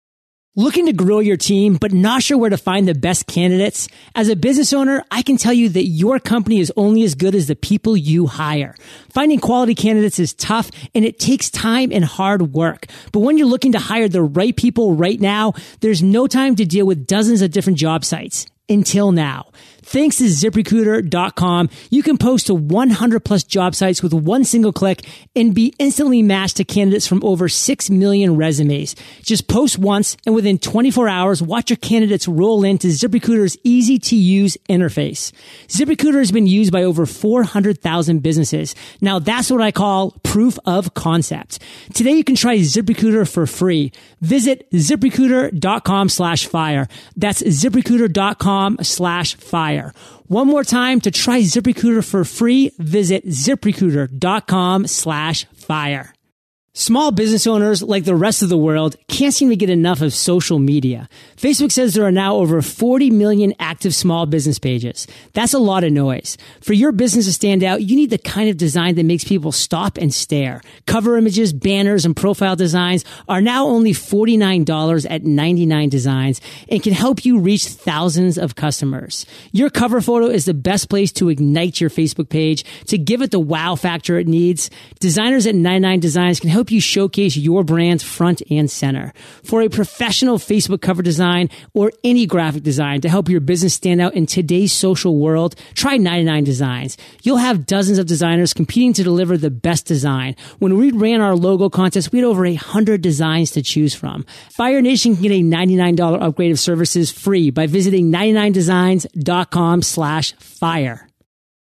Looking 0.56 0.86
to 0.86 0.92
grow 0.92 1.20
your 1.20 1.36
team, 1.36 1.76
but 1.76 1.92
not 1.92 2.24
sure 2.24 2.36
where 2.36 2.50
to 2.50 2.56
find 2.56 2.86
the 2.86 2.94
best 2.94 3.28
candidates? 3.28 3.88
As 4.16 4.28
a 4.28 4.34
business 4.34 4.72
owner, 4.72 5.04
I 5.08 5.22
can 5.22 5.36
tell 5.36 5.52
you 5.52 5.68
that 5.68 5.84
your 5.84 6.18
company 6.18 6.58
is 6.58 6.72
only 6.76 7.04
as 7.04 7.14
good 7.14 7.36
as 7.36 7.46
the 7.46 7.54
people 7.54 7.96
you 7.96 8.26
hire. 8.26 8.74
Finding 9.10 9.38
quality 9.38 9.76
candidates 9.76 10.18
is 10.18 10.34
tough 10.34 10.72
and 10.92 11.04
it 11.04 11.20
takes 11.20 11.50
time 11.50 11.92
and 11.92 12.04
hard 12.04 12.52
work. 12.52 12.86
But 13.12 13.20
when 13.20 13.38
you're 13.38 13.46
looking 13.46 13.72
to 13.72 13.78
hire 13.78 14.08
the 14.08 14.24
right 14.24 14.56
people 14.56 14.96
right 14.96 15.20
now, 15.20 15.54
there's 15.80 16.02
no 16.02 16.26
time 16.26 16.56
to 16.56 16.64
deal 16.66 16.84
with 16.84 17.06
dozens 17.06 17.42
of 17.42 17.52
different 17.52 17.78
job 17.78 18.04
sites 18.04 18.46
until 18.70 19.12
now. 19.12 19.48
Thanks 19.90 20.18
to 20.18 20.24
ziprecruiter.com, 20.26 21.68
you 21.90 22.04
can 22.04 22.16
post 22.16 22.46
to 22.46 22.54
100 22.54 23.24
plus 23.24 23.42
job 23.42 23.74
sites 23.74 24.04
with 24.04 24.14
one 24.14 24.44
single 24.44 24.72
click 24.72 25.04
and 25.34 25.52
be 25.52 25.74
instantly 25.80 26.22
matched 26.22 26.58
to 26.58 26.64
candidates 26.64 27.08
from 27.08 27.24
over 27.24 27.48
6 27.48 27.90
million 27.90 28.36
resumes. 28.36 28.94
Just 29.22 29.48
post 29.48 29.80
once 29.80 30.16
and 30.24 30.32
within 30.32 30.58
24 30.60 31.08
hours, 31.08 31.42
watch 31.42 31.70
your 31.70 31.76
candidates 31.76 32.28
roll 32.28 32.62
into 32.62 32.86
ZipRecruiter's 32.86 33.56
easy 33.64 33.98
to 33.98 34.14
use 34.14 34.56
interface. 34.68 35.32
ZipRecruiter 35.66 36.18
has 36.18 36.30
been 36.30 36.46
used 36.46 36.70
by 36.70 36.84
over 36.84 37.04
400,000 37.04 38.22
businesses. 38.22 38.76
Now 39.00 39.18
that's 39.18 39.50
what 39.50 39.60
I 39.60 39.72
call 39.72 40.12
proof 40.22 40.56
of 40.66 40.94
concept. 40.94 41.58
Today 41.94 42.12
you 42.12 42.22
can 42.22 42.36
try 42.36 42.58
ZipRecruiter 42.58 43.28
for 43.28 43.44
free. 43.44 43.90
Visit 44.20 44.70
ziprecruiter.com 44.70 46.10
slash 46.10 46.46
fire. 46.46 46.86
That's 47.16 47.42
ziprecruiter.com 47.42 48.76
slash 48.82 49.34
fire. 49.34 49.79
One 50.26 50.46
more 50.46 50.64
time 50.64 51.00
to 51.02 51.10
try 51.10 51.40
ZipRecruiter 51.40 52.04
for 52.04 52.24
free, 52.24 52.70
visit 52.78 53.26
ziprecruiter.com 53.26 54.86
slash 54.86 55.44
fire. 55.54 56.14
Small 56.72 57.10
business 57.10 57.48
owners, 57.48 57.82
like 57.82 58.04
the 58.04 58.14
rest 58.14 58.44
of 58.44 58.48
the 58.48 58.56
world, 58.56 58.94
can't 59.08 59.34
seem 59.34 59.48
to 59.48 59.56
get 59.56 59.70
enough 59.70 60.02
of 60.02 60.14
social 60.14 60.60
media. 60.60 61.08
Facebook 61.36 61.72
says 61.72 61.94
there 61.94 62.06
are 62.06 62.12
now 62.12 62.36
over 62.36 62.62
40 62.62 63.10
million 63.10 63.52
active 63.58 63.92
small 63.92 64.24
business 64.24 64.60
pages. 64.60 65.08
That's 65.32 65.52
a 65.52 65.58
lot 65.58 65.82
of 65.82 65.90
noise. 65.90 66.38
For 66.60 66.72
your 66.72 66.92
business 66.92 67.26
to 67.26 67.32
stand 67.32 67.64
out, 67.64 67.82
you 67.82 67.96
need 67.96 68.10
the 68.10 68.18
kind 68.18 68.48
of 68.48 68.56
design 68.56 68.94
that 68.94 69.04
makes 69.04 69.24
people 69.24 69.50
stop 69.50 69.98
and 69.98 70.14
stare. 70.14 70.60
Cover 70.86 71.16
images, 71.16 71.52
banners, 71.52 72.04
and 72.04 72.14
profile 72.14 72.54
designs 72.54 73.04
are 73.28 73.40
now 73.40 73.66
only 73.66 73.90
$49 73.90 75.10
at 75.10 75.24
99 75.24 75.88
designs 75.88 76.40
and 76.68 76.84
can 76.84 76.92
help 76.92 77.24
you 77.24 77.40
reach 77.40 77.66
thousands 77.66 78.38
of 78.38 78.54
customers. 78.54 79.26
Your 79.50 79.70
cover 79.70 80.00
photo 80.00 80.26
is 80.26 80.44
the 80.44 80.54
best 80.54 80.88
place 80.88 81.10
to 81.14 81.30
ignite 81.30 81.80
your 81.80 81.90
Facebook 81.90 82.28
page, 82.28 82.64
to 82.86 82.96
give 82.96 83.22
it 83.22 83.32
the 83.32 83.40
wow 83.40 83.74
factor 83.74 84.20
it 84.20 84.28
needs. 84.28 84.70
Designers 85.00 85.48
at 85.48 85.56
99 85.56 85.98
Designs 85.98 86.38
can 86.38 86.48
help 86.48 86.59
help 86.60 86.70
you 86.70 86.80
showcase 86.80 87.38
your 87.38 87.64
brand 87.64 88.02
front 88.02 88.42
and 88.50 88.70
center. 88.70 89.14
For 89.42 89.62
a 89.62 89.70
professional 89.70 90.36
Facebook 90.36 90.82
cover 90.82 91.00
design 91.00 91.48
or 91.72 91.90
any 92.04 92.26
graphic 92.26 92.62
design 92.62 93.00
to 93.00 93.08
help 93.08 93.30
your 93.30 93.40
business 93.40 93.72
stand 93.72 93.98
out 93.98 94.12
in 94.12 94.26
today's 94.26 94.74
social 94.74 95.16
world, 95.16 95.54
try 95.72 95.96
99 95.96 96.44
Designs. 96.44 96.98
You'll 97.22 97.38
have 97.38 97.64
dozens 97.64 97.98
of 97.98 98.06
designers 98.06 98.52
competing 98.52 98.92
to 98.92 99.02
deliver 99.02 99.38
the 99.38 99.50
best 99.50 99.86
design. 99.86 100.36
When 100.58 100.76
we 100.76 100.90
ran 100.90 101.22
our 101.22 101.34
logo 101.34 101.70
contest, 101.70 102.12
we 102.12 102.18
had 102.18 102.26
over 102.26 102.44
a 102.44 102.54
hundred 102.54 103.00
designs 103.00 103.52
to 103.52 103.62
choose 103.62 103.94
from. 103.94 104.26
Fire 104.50 104.82
Nation 104.82 105.14
can 105.14 105.22
get 105.22 105.32
a 105.32 105.40
$99 105.40 106.20
upgrade 106.20 106.50
of 106.50 106.58
services 106.58 107.10
free 107.10 107.50
by 107.50 107.66
visiting 107.66 108.12
99designs.com 108.12 109.80
slash 109.82 110.34
fire. 110.34 111.08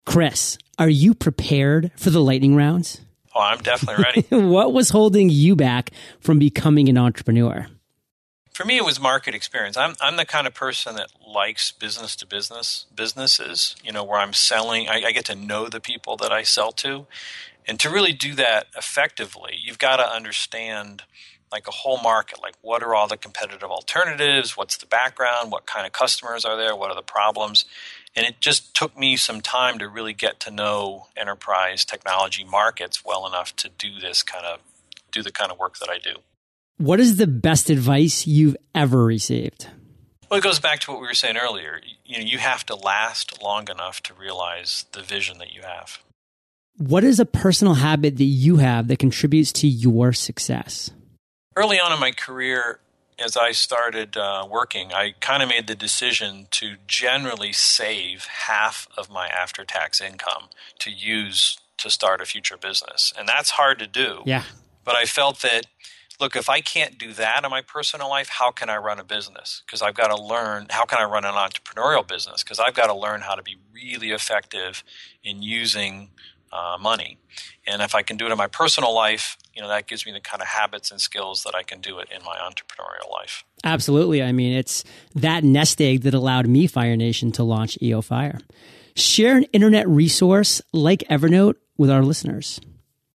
Chris, 0.07 0.57
are 0.79 0.89
you 0.89 1.13
prepared 1.13 1.91
for 1.97 2.09
the 2.09 2.21
lightning 2.21 2.55
rounds? 2.55 3.01
Oh, 3.37 3.41
I'm 3.41 3.59
definitely 3.59 4.03
ready. 4.03 4.21
what 4.49 4.73
was 4.73 4.89
holding 4.89 5.29
you 5.29 5.55
back 5.55 5.91
from 6.19 6.39
becoming 6.39 6.89
an 6.89 6.97
entrepreneur? 6.97 7.67
For 8.51 8.65
me, 8.65 8.77
it 8.77 8.83
was 8.83 8.99
market 8.99 9.35
experience. 9.35 9.77
I'm 9.77 9.93
I'm 10.01 10.15
the 10.15 10.25
kind 10.25 10.47
of 10.47 10.55
person 10.55 10.95
that 10.95 11.09
likes 11.27 11.71
business 11.71 12.15
to 12.15 12.25
business 12.25 12.87
businesses. 12.95 13.75
You 13.83 13.91
know, 13.91 14.03
where 14.03 14.19
I'm 14.19 14.33
selling, 14.33 14.89
I, 14.89 15.03
I 15.05 15.11
get 15.11 15.25
to 15.25 15.35
know 15.35 15.69
the 15.69 15.79
people 15.79 16.17
that 16.17 16.31
I 16.31 16.41
sell 16.41 16.71
to, 16.71 17.05
and 17.67 17.79
to 17.79 17.91
really 17.91 18.11
do 18.11 18.33
that 18.33 18.65
effectively, 18.75 19.53
you've 19.63 19.77
got 19.77 19.97
to 19.97 20.09
understand 20.09 21.03
like 21.51 21.67
a 21.67 21.71
whole 21.71 22.01
market 22.01 22.41
like 22.41 22.55
what 22.61 22.83
are 22.83 22.93
all 22.93 23.07
the 23.07 23.15
competitive 23.15 23.69
alternatives 23.69 24.57
what's 24.57 24.75
the 24.75 24.85
background 24.85 25.49
what 25.49 25.65
kind 25.65 25.85
of 25.85 25.93
customers 25.93 26.43
are 26.43 26.57
there 26.57 26.75
what 26.75 26.91
are 26.91 26.95
the 26.95 27.01
problems 27.01 27.63
and 28.17 28.25
it 28.25 28.41
just 28.41 28.75
took 28.75 28.97
me 28.97 29.15
some 29.15 29.41
time 29.41 29.77
to 29.77 29.87
really 29.87 30.13
get 30.13 30.39
to 30.41 30.51
know 30.51 31.05
enterprise 31.15 31.85
technology 31.85 32.43
markets 32.43 33.05
well 33.05 33.27
enough 33.27 33.55
to 33.57 33.69
do 33.69 33.99
this 33.99 34.23
kind 34.23 34.43
of 34.43 34.59
do 35.11 35.21
the 35.21 35.31
kind 35.31 35.51
of 35.51 35.59
work 35.59 35.77
that 35.77 35.87
I 35.89 35.99
do. 35.99 36.15
What 36.77 36.99
is 36.99 37.17
the 37.17 37.27
best 37.27 37.69
advice 37.69 38.25
you've 38.25 38.57
ever 38.73 39.05
received? 39.05 39.67
Well, 40.29 40.39
it 40.39 40.43
goes 40.43 40.59
back 40.59 40.79
to 40.81 40.91
what 40.91 40.99
we 40.99 41.07
were 41.07 41.13
saying 41.13 41.37
earlier. 41.37 41.79
You 42.05 42.17
know, 42.17 42.23
you 42.23 42.39
have 42.39 42.65
to 42.65 42.75
last 42.75 43.41
long 43.41 43.69
enough 43.69 44.01
to 44.03 44.13
realize 44.13 44.85
the 44.91 45.01
vision 45.01 45.37
that 45.37 45.53
you 45.53 45.61
have. 45.61 45.99
What 46.77 47.03
is 47.03 47.19
a 47.19 47.25
personal 47.25 47.75
habit 47.75 48.17
that 48.17 48.23
you 48.23 48.57
have 48.57 48.87
that 48.87 48.99
contributes 48.99 49.51
to 49.53 49.67
your 49.67 50.11
success? 50.11 50.91
Early 51.55 51.79
on 51.79 51.93
in 51.93 51.99
my 51.99 52.11
career, 52.11 52.79
as 53.19 53.35
I 53.35 53.51
started 53.51 54.15
uh, 54.15 54.47
working, 54.49 54.93
I 54.93 55.13
kind 55.19 55.41
of 55.41 55.49
made 55.49 55.67
the 55.67 55.75
decision 55.75 56.47
to 56.51 56.75
generally 56.87 57.51
save 57.51 58.25
half 58.25 58.87
of 58.95 59.09
my 59.09 59.27
after 59.27 59.65
tax 59.65 59.99
income 59.99 60.49
to 60.79 60.91
use 60.91 61.57
to 61.77 61.89
start 61.89 62.21
a 62.21 62.25
future 62.25 62.57
business. 62.57 63.13
And 63.17 63.27
that's 63.27 63.51
hard 63.51 63.79
to 63.79 63.87
do. 63.87 64.23
Yeah. 64.25 64.43
But 64.83 64.95
I 64.95 65.05
felt 65.05 65.41
that, 65.41 65.67
look, 66.19 66.35
if 66.35 66.49
I 66.49 66.61
can't 66.61 66.97
do 66.97 67.13
that 67.13 67.43
in 67.43 67.51
my 67.51 67.61
personal 67.61 68.09
life, 68.09 68.29
how 68.29 68.51
can 68.51 68.69
I 68.69 68.77
run 68.77 68.99
a 68.99 69.03
business? 69.03 69.61
Because 69.65 69.81
I've 69.81 69.95
got 69.95 70.07
to 70.07 70.21
learn 70.21 70.67
how 70.69 70.85
can 70.85 70.99
I 70.99 71.03
run 71.05 71.25
an 71.25 71.33
entrepreneurial 71.33 72.07
business? 72.07 72.43
Because 72.43 72.59
I've 72.59 72.73
got 72.73 72.87
to 72.87 72.95
learn 72.95 73.21
how 73.21 73.35
to 73.35 73.43
be 73.43 73.57
really 73.73 74.11
effective 74.11 74.83
in 75.23 75.41
using 75.41 76.09
uh, 76.51 76.77
money. 76.79 77.19
And 77.65 77.81
if 77.81 77.93
I 77.93 78.01
can 78.01 78.17
do 78.17 78.25
it 78.25 78.31
in 78.31 78.37
my 78.37 78.47
personal 78.47 78.93
life, 78.93 79.37
you 79.57 79.63
know, 79.63 79.69
that 79.69 79.87
gives 79.87 80.05
me 80.05 80.11
the 80.11 80.19
kind 80.19 80.39
of 80.39 80.47
habits 80.47 80.91
and 80.91 81.01
skills 81.01 81.41
that 81.41 81.55
I 81.55 81.63
can 81.63 81.81
do 81.81 81.97
it 81.97 82.09
in 82.15 82.23
my 82.23 82.37
entrepreneurial 82.37 83.11
life. 83.11 83.43
Absolutely. 83.63 84.21
I 84.21 84.31
mean, 84.31 84.53
it's 84.53 84.83
that 85.15 85.43
nest 85.43 85.81
egg 85.81 86.03
that 86.03 86.13
allowed 86.13 86.45
me, 86.45 86.67
Fire 86.67 86.95
Nation, 86.95 87.31
to 87.33 87.43
launch 87.43 87.75
EO 87.81 88.01
Fire. 88.01 88.39
Share 88.95 89.35
an 89.35 89.45
internet 89.53 89.89
resource 89.89 90.61
like 90.73 91.03
Evernote 91.09 91.55
with 91.75 91.89
our 91.89 92.03
listeners. 92.03 92.61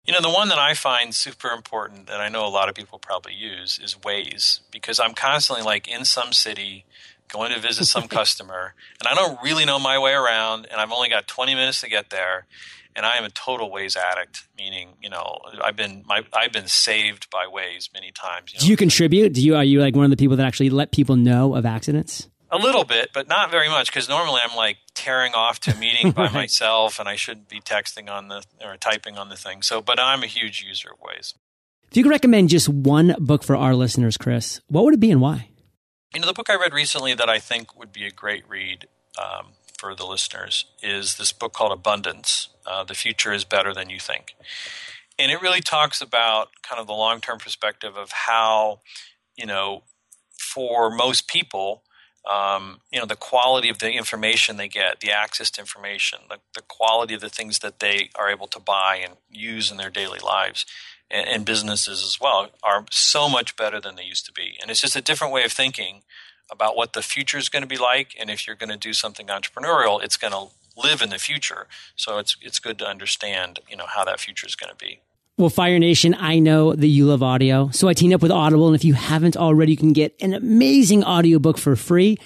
You 0.05 0.13
know, 0.13 0.21
the 0.21 0.31
one 0.31 0.49
that 0.49 0.59
I 0.59 0.75
find 0.75 1.15
super 1.15 1.51
important 1.51 2.09
that 2.09 2.21
I 2.21 2.29
know 2.29 2.45
a 2.45 2.51
lot 2.51 2.69
of 2.69 2.75
people 2.75 2.99
probably 2.99 3.35
use 3.35 3.79
is 3.81 3.95
Waze 3.95 4.59
because 4.73 4.99
I'm 4.99 5.15
constantly 5.15 5.65
like 5.65 5.87
in 5.87 6.05
some 6.05 6.33
city 6.33 6.87
going 7.29 7.53
to 7.53 7.61
visit 7.61 7.85
some 7.85 8.09
customer 8.09 8.75
and 8.99 9.07
I 9.07 9.15
don't 9.15 9.41
really 9.45 9.65
know 9.65 9.79
my 9.79 10.01
way 10.01 10.13
around 10.13 10.67
and 10.73 10.81
I've 10.81 10.91
only 10.91 11.09
got 11.09 11.29
20 11.29 11.55
minutes 11.55 11.83
to 11.83 11.89
get 11.89 12.11
there 12.11 12.47
and 12.95 13.07
I 13.07 13.17
am 13.17 13.25
a 13.25 13.31
total 13.31 13.71
Waze 13.71 13.97
addict. 13.97 14.49
Meaning, 14.57 14.91
you 15.01 15.09
know, 15.09 15.39
I've 15.63 15.77
been 15.77 16.05
my 16.07 16.25
I've 16.33 16.53
been 16.53 16.69
saved 16.69 17.31
by 17.31 17.47
Waze 17.47 17.93
many 17.93 18.11
times. 18.11 18.53
You 18.53 18.59
know? 18.59 18.65
Do 18.65 18.71
you 18.71 18.77
contribute? 18.77 19.35
Do 19.35 19.43
you 19.43 19.57
are 19.57 19.65
you 19.65 19.81
like 19.81 19.97
one 19.97 20.05
of 20.05 20.11
the 20.11 20.17
people 20.17 20.37
that 20.37 20.47
actually 20.47 20.71
let 20.71 20.93
people 20.93 21.17
know 21.17 21.55
of 21.55 21.67
accidents? 21.67 22.29
A 22.51 22.59
little 22.59 22.85
bit, 22.85 23.11
but 23.15 23.29
not 23.29 23.51
very 23.51 23.71
much 23.71 23.87
because 23.87 24.11
normally 24.11 24.41
I'm 24.45 24.55
like 24.55 24.77
tearing 24.95 25.33
off 25.35 25.59
to 25.61 25.75
a 25.75 25.77
meeting 25.77 26.11
by 26.11 26.23
right. 26.25 26.35
myself, 26.35 26.99
and 26.99 27.09
I 27.09 27.17
shouldn't 27.17 27.49
be 27.49 27.61
texting 27.61 28.11
on 28.11 28.29
the 28.29 28.45
or 28.63 28.77
typing 28.77 29.17
on 29.17 29.31
the 29.31 29.37
thing. 29.37 29.63
So, 29.63 29.81
but 29.81 29.99
I'm 29.99 30.23
a 30.23 30.27
huge 30.27 30.63
user 30.63 30.91
of 30.93 31.01
Waze. 31.01 31.35
If 31.91 31.97
you 31.97 32.03
could 32.05 32.11
recommend 32.11 32.49
just 32.49 32.69
one 32.69 33.15
book 33.19 33.43
for 33.43 33.55
our 33.57 33.75
listeners, 33.75 34.17
Chris, 34.17 34.61
what 34.69 34.85
would 34.85 34.95
it 34.95 35.01
be 35.01 35.11
and 35.11 35.21
why? 35.21 35.49
You 36.15 36.21
know, 36.21 36.27
the 36.27 36.33
book 36.33 36.51
I 36.51 36.57
read 36.57 36.75
recently 36.75 37.15
that 37.15 37.29
I 37.29 37.39
think 37.39 37.79
would 37.79 37.93
be 37.93 38.05
a 38.05 38.11
great 38.11 38.49
read 38.49 38.87
um, 39.19 39.49
for 39.83 39.97
the 39.97 40.07
listeners 40.07 40.66
is 40.81 41.16
this 41.16 41.33
book 41.33 41.53
called 41.53 41.73
Abundance 41.73 42.51
uh, 42.64 42.85
The 42.85 42.95
Future 42.95 43.33
is 43.33 43.42
Better 43.45 43.75
Than 43.75 43.90
You 43.90 43.99
Think. 43.99 44.37
And 45.18 45.33
it 45.33 45.42
really 45.42 45.61
talks 45.61 46.01
about 46.01 46.51
kind 46.62 46.81
of 46.81 46.87
the 46.87 46.92
long 46.92 47.21
term 47.21 47.38
perspective 47.40 47.97
of 47.97 48.12
how, 48.12 48.79
you 49.37 49.45
know, 49.45 49.83
for 50.38 50.88
most 50.88 51.27
people, 51.27 51.83
um, 52.31 52.79
you 52.92 53.01
know, 53.01 53.07
the 53.07 53.16
quality 53.16 53.68
of 53.68 53.81
the 53.81 53.90
information 53.90 54.57
they 54.57 54.68
get, 54.68 55.01
the 55.01 55.11
access 55.11 55.51
to 55.51 55.61
information, 55.61 56.21
the, 56.29 56.38
the 56.55 56.62
quality 56.62 57.14
of 57.14 57.21
the 57.21 57.29
things 57.29 57.59
that 57.59 57.81
they 57.81 58.11
are 58.14 58.31
able 58.31 58.47
to 58.47 58.61
buy 58.61 59.01
and 59.03 59.14
use 59.33 59.73
in 59.73 59.79
their 59.79 59.90
daily 59.90 60.21
lives 60.21 60.64
and, 61.11 61.27
and 61.27 61.45
businesses 61.45 62.05
as 62.05 62.21
well 62.21 62.51
are 62.62 62.85
so 62.92 63.29
much 63.29 63.57
better 63.57 63.81
than 63.81 63.97
they 63.97 64.05
used 64.05 64.27
to 64.27 64.33
be. 64.33 64.57
And 64.62 64.71
it's 64.71 64.81
just 64.81 64.95
a 64.95 65.03
different 65.03 65.33
way 65.33 65.42
of 65.42 65.51
thinking 65.51 66.03
about 66.53 66.77
what 66.77 66.93
the 66.93 67.03
future 67.03 67.38
is 67.38 67.49
going 67.49 67.62
to 67.62 67.69
be 67.69 67.79
like, 67.79 68.15
and 68.21 68.31
if 68.31 68.47
you're 68.47 68.55
going 68.55 68.71
to 68.71 68.77
do 68.77 68.93
something 68.93 69.27
entrepreneurial, 69.27 70.03
it's 70.03 70.17
going 70.17 70.33
to 70.33 70.49
live 70.77 71.03
in 71.03 71.11
the 71.11 71.19
future. 71.19 71.67
So 71.97 72.19
it's 72.19 72.37
it's 72.41 72.61
good 72.61 72.79
to 72.79 72.87
understand, 72.87 73.59
you 73.69 73.77
know, 73.77 73.87
how 73.87 74.05
that 74.05 74.21
future 74.21 74.47
is 74.47 74.55
going 74.55 74.71
to 74.71 74.77
be. 74.77 75.01
Well, 75.38 75.49
Fire 75.49 75.79
Nation, 75.79 76.15
I 76.15 76.38
know 76.38 76.75
that 76.75 76.87
you 76.87 77.07
love 77.07 77.23
audio, 77.23 77.71
so 77.71 77.88
I 77.88 77.95
teamed 77.95 78.12
up 78.12 78.23
with 78.23 78.31
Audible, 78.31 78.67
and 78.67 78.77
if 78.77 78.85
you 78.85 78.93
haven't 78.93 79.37
already, 79.37 79.73
you 79.73 79.79
can 79.79 79.95
get 79.95 80.15
an 80.21 80.35
amazing 80.35 81.03
audiobook 81.05 81.57
for 81.57 81.75
free 81.75 82.19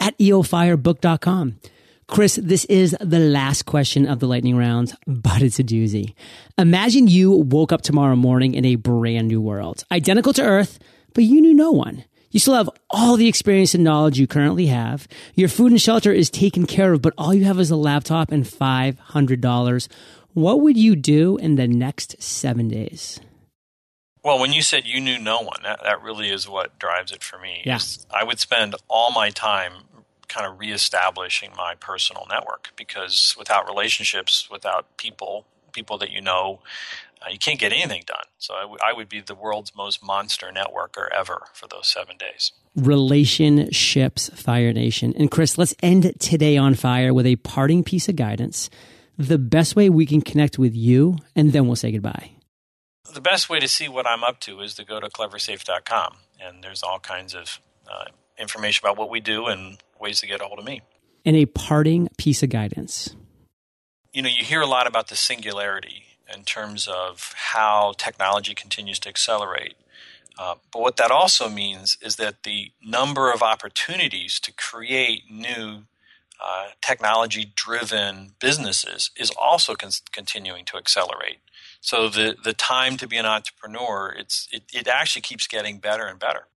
at 0.00 0.16
eofirebook.com. 0.18 1.60
Chris, 2.06 2.38
this 2.42 2.64
is 2.66 2.96
the 3.00 3.18
last 3.18 3.64
question 3.64 4.06
of 4.06 4.18
the 4.18 4.26
lightning 4.26 4.56
round, 4.56 4.94
but 5.06 5.42
it's 5.42 5.58
a 5.58 5.64
doozy. 5.64 6.14
Imagine 6.58 7.06
you 7.06 7.30
woke 7.32 7.70
up 7.70 7.82
tomorrow 7.82 8.16
morning 8.16 8.54
in 8.54 8.64
a 8.64 8.76
brand 8.76 9.28
new 9.28 9.40
world, 9.40 9.84
identical 9.92 10.32
to 10.32 10.42
Earth, 10.42 10.78
but 11.12 11.24
you 11.24 11.40
knew 11.40 11.54
no 11.54 11.70
one. 11.70 12.04
You 12.34 12.40
still 12.40 12.54
have 12.54 12.70
all 12.90 13.16
the 13.16 13.28
experience 13.28 13.76
and 13.76 13.84
knowledge 13.84 14.18
you 14.18 14.26
currently 14.26 14.66
have. 14.66 15.06
Your 15.36 15.48
food 15.48 15.70
and 15.70 15.80
shelter 15.80 16.10
is 16.10 16.30
taken 16.30 16.66
care 16.66 16.92
of, 16.92 17.00
but 17.00 17.14
all 17.16 17.32
you 17.32 17.44
have 17.44 17.60
is 17.60 17.70
a 17.70 17.76
laptop 17.76 18.32
and 18.32 18.42
$500. 18.42 19.88
What 20.32 20.60
would 20.60 20.76
you 20.76 20.96
do 20.96 21.36
in 21.36 21.54
the 21.54 21.68
next 21.68 22.20
seven 22.20 22.66
days? 22.66 23.20
Well, 24.24 24.40
when 24.40 24.52
you 24.52 24.62
said 24.62 24.84
you 24.84 25.00
knew 25.00 25.16
no 25.16 25.42
one, 25.42 25.60
that, 25.62 25.84
that 25.84 26.02
really 26.02 26.28
is 26.28 26.48
what 26.48 26.76
drives 26.76 27.12
it 27.12 27.22
for 27.22 27.38
me. 27.38 27.62
Yes. 27.64 28.04
I 28.10 28.24
would 28.24 28.40
spend 28.40 28.74
all 28.88 29.12
my 29.12 29.30
time 29.30 29.84
kind 30.26 30.44
of 30.44 30.58
reestablishing 30.58 31.52
my 31.56 31.76
personal 31.76 32.26
network 32.28 32.72
because 32.74 33.36
without 33.38 33.68
relationships, 33.68 34.48
without 34.50 34.96
people, 34.96 35.46
people 35.70 35.98
that 35.98 36.10
you 36.10 36.20
know, 36.20 36.58
uh, 37.24 37.30
you 37.30 37.38
can't 37.38 37.58
get 37.58 37.72
anything 37.72 38.02
done. 38.06 38.24
So 38.38 38.54
I, 38.54 38.60
w- 38.62 38.78
I 38.84 38.92
would 38.92 39.08
be 39.08 39.20
the 39.20 39.34
world's 39.34 39.74
most 39.74 40.04
monster 40.04 40.50
networker 40.54 41.08
ever 41.12 41.46
for 41.52 41.66
those 41.66 41.88
seven 41.88 42.16
days. 42.16 42.52
Relationships, 42.76 44.28
Fire 44.30 44.72
Nation. 44.72 45.14
And 45.16 45.30
Chris, 45.30 45.56
let's 45.56 45.74
end 45.82 46.12
today 46.20 46.56
on 46.56 46.74
fire 46.74 47.14
with 47.14 47.26
a 47.26 47.36
parting 47.36 47.84
piece 47.84 48.08
of 48.08 48.16
guidance. 48.16 48.68
The 49.16 49.38
best 49.38 49.76
way 49.76 49.88
we 49.88 50.06
can 50.06 50.22
connect 50.22 50.58
with 50.58 50.74
you, 50.74 51.18
and 51.36 51.52
then 51.52 51.66
we'll 51.66 51.76
say 51.76 51.92
goodbye 51.92 52.30
the 53.14 53.20
best 53.20 53.48
way 53.48 53.60
to 53.60 53.68
see 53.68 53.88
what 53.88 54.06
I'm 54.06 54.24
up 54.24 54.40
to 54.40 54.60
is 54.60 54.74
to 54.74 54.84
go 54.84 55.00
to 55.00 55.08
cleversafe.com, 55.08 56.16
and 56.40 56.62
there's 56.62 56.82
all 56.82 56.98
kinds 56.98 57.34
of 57.34 57.60
uh, 57.90 58.06
information 58.38 58.84
about 58.84 58.98
what 58.98 59.08
we 59.08 59.20
do 59.20 59.46
and 59.46 59.78
ways 60.00 60.20
to 60.20 60.26
get 60.26 60.40
a 60.40 60.44
hold 60.44 60.58
of 60.58 60.64
me. 60.64 60.82
And 61.24 61.36
a 61.36 61.46
parting 61.46 62.08
piece 62.18 62.42
of 62.42 62.50
guidance. 62.50 63.14
You 64.12 64.22
know, 64.22 64.28
you 64.28 64.44
hear 64.44 64.60
a 64.60 64.66
lot 64.66 64.86
about 64.86 65.08
the 65.08 65.16
singularity 65.16 66.04
in 66.32 66.44
terms 66.44 66.86
of 66.86 67.32
how 67.36 67.94
technology 67.96 68.54
continues 68.54 68.98
to 69.00 69.08
accelerate. 69.08 69.74
Uh, 70.38 70.56
but 70.72 70.82
what 70.82 70.96
that 70.96 71.10
also 71.10 71.48
means 71.48 71.96
is 72.00 72.16
that 72.16 72.42
the 72.42 72.72
number 72.84 73.32
of 73.32 73.42
opportunities 73.42 74.40
to 74.40 74.52
create 74.52 75.30
new 75.30 75.84
uh, 76.42 76.68
technology 76.80 77.52
driven 77.54 78.32
businesses 78.40 79.10
is 79.16 79.30
also 79.40 79.74
con- 79.74 79.90
continuing 80.12 80.64
to 80.64 80.76
accelerate. 80.76 81.38
So 81.80 82.08
the 82.08 82.36
the 82.42 82.52
time 82.52 82.96
to 82.96 83.06
be 83.06 83.16
an 83.16 83.26
entrepreneur, 83.26 84.14
it's 84.18 84.48
it, 84.50 84.62
it 84.72 84.88
actually 84.88 85.22
keeps 85.22 85.46
getting 85.46 85.78
better 85.78 86.06
and 86.06 86.18
better. 86.18 86.46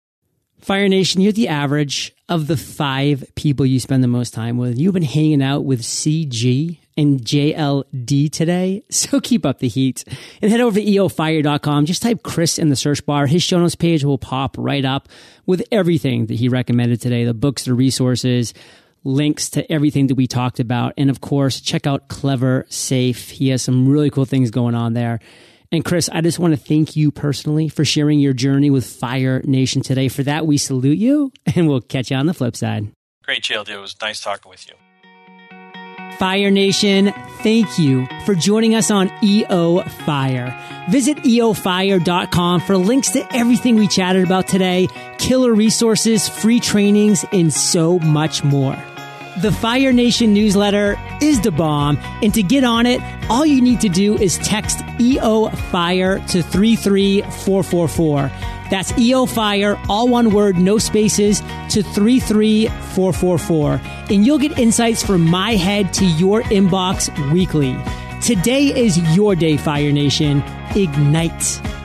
Fire 0.61 0.89
Nation, 0.89 1.21
you're 1.21 1.33
the 1.33 1.49
average 1.49 2.13
of 2.29 2.49
the 2.49 2.57
five 2.57 3.25
people 3.37 3.65
you 3.65 3.79
spend 3.79 4.03
the 4.03 4.09
most 4.09 4.35
time 4.35 4.59
with. 4.59 4.77
You've 4.77 4.95
been 4.95 5.03
hanging 5.03 5.43
out 5.43 5.65
with 5.65 5.83
CG 5.83 6.79
and 6.99 7.21
JLD 7.21 8.31
today, 8.33 8.83
so 8.91 9.21
keep 9.21 9.47
up 9.47 9.61
the 9.61 9.69
heat. 9.69 10.05
And 10.43 10.51
head 10.51 10.61
over 10.61 10.79
to 10.79 10.85
eofire.com. 10.85 11.87
Just 11.87 12.03
type 12.03 12.23
Chris 12.23 12.59
in 12.59 12.69
the 12.69 12.77
search 12.77 13.07
bar. 13.07 13.27
His 13.27 13.43
show 13.43 13.59
notes 13.59 13.77
page 13.77 14.05
will 14.05 14.19
pop 14.19 14.57
right 14.59 14.85
up 14.85 15.09
with 15.47 15.63
everything 15.71 16.27
that 16.27 16.35
he 16.35 16.49
recommended 16.49 17.01
today 17.01 17.25
the 17.25 17.33
books, 17.33 17.65
the 17.65 17.73
resources, 17.73 18.53
links 19.05 19.49
to 19.51 19.71
everything 19.73 20.09
that 20.09 20.17
we 20.17 20.27
talked 20.27 20.59
about. 20.59 20.93
And 20.99 21.09
of 21.09 21.21
course, 21.21 21.61
check 21.61 21.87
out 21.87 22.09
Cleversafe. 22.09 23.31
He 23.31 23.49
has 23.51 23.63
some 23.63 23.89
really 23.89 24.11
cool 24.11 24.25
things 24.25 24.51
going 24.51 24.75
on 24.75 24.93
there. 24.93 25.21
And 25.71 25.85
Chris, 25.85 26.09
I 26.09 26.23
just 26.23 26.39
want 26.39 26.55
to 26.55 26.61
thank 26.61 26.97
you 26.97 27.11
personally 27.13 27.69
for 27.69 27.85
sharing 27.85 28.19
your 28.19 28.33
journey 28.33 28.71
with 28.71 28.87
Fire 28.87 29.43
Nation 29.45 29.83
today. 29.83 30.09
For 30.09 30.23
that, 30.25 30.47
we 30.47 30.57
salute 30.57 30.99
you 30.99 31.31
and 31.55 31.69
we'll 31.69 31.81
catch 31.81 32.11
you 32.11 32.17
on 32.17 32.27
the 32.27 32.35
flip 32.35 32.57
side. 32.57 32.91
Great, 33.23 33.45
JLD. 33.45 33.69
It 33.69 33.79
was 33.79 33.95
nice 34.01 34.21
talking 34.21 34.51
with 34.51 34.67
you. 34.67 34.75
Fire 36.17 36.51
Nation, 36.51 37.13
thank 37.43 37.79
you 37.79 38.09
for 38.25 38.35
joining 38.35 38.75
us 38.75 38.91
on 38.91 39.13
EO 39.23 39.83
Fire. 39.83 40.57
Visit 40.89 41.19
eofire.com 41.19 42.61
for 42.61 42.77
links 42.77 43.11
to 43.13 43.27
everything 43.35 43.77
we 43.77 43.87
chatted 43.87 44.25
about 44.25 44.49
today, 44.49 44.89
killer 45.19 45.53
resources, 45.53 46.29
free 46.29 46.61
trainings, 46.61 47.25
and 47.33 47.53
so 47.53 47.99
much 47.99 48.43
more. 48.43 48.77
The 49.43 49.53
Fire 49.53 49.93
Nation 49.93 50.33
newsletter 50.35 50.99
is 51.21 51.41
the 51.43 51.53
bomb, 51.53 51.99
and 52.23 52.35
to 52.35 52.43
get 52.43 52.65
on 52.65 52.87
it, 52.87 53.01
all 53.31 53.47
you 53.47 53.61
need 53.61 53.81
to 53.83 53.89
do 53.89 54.17
is 54.19 54.39
text 54.39 54.81
EO 54.99 55.51
Fire 55.51 56.19
to 56.29 56.43
33444. 56.43 58.33
That's 58.71 58.97
EO 58.99 59.27
Fire, 59.27 59.79
all 59.89 60.09
one 60.09 60.31
word, 60.31 60.57
no 60.57 60.79
spaces, 60.79 61.41
to 61.71 61.83
33444. 61.83 63.81
And 64.11 64.27
you'll 64.27 64.39
get 64.39 64.59
insights 64.59 65.03
from 65.03 65.23
my 65.25 65.53
head 65.53 65.93
to 65.95 66.05
your 66.05 66.43
inbox 66.43 67.09
weekly. 67.33 67.77
Today 68.21 68.67
is 68.67 68.99
your 69.15 69.35
day, 69.37 69.57
Fire 69.57 69.93
Nation. 69.93 70.43
Ignite. 70.75 71.78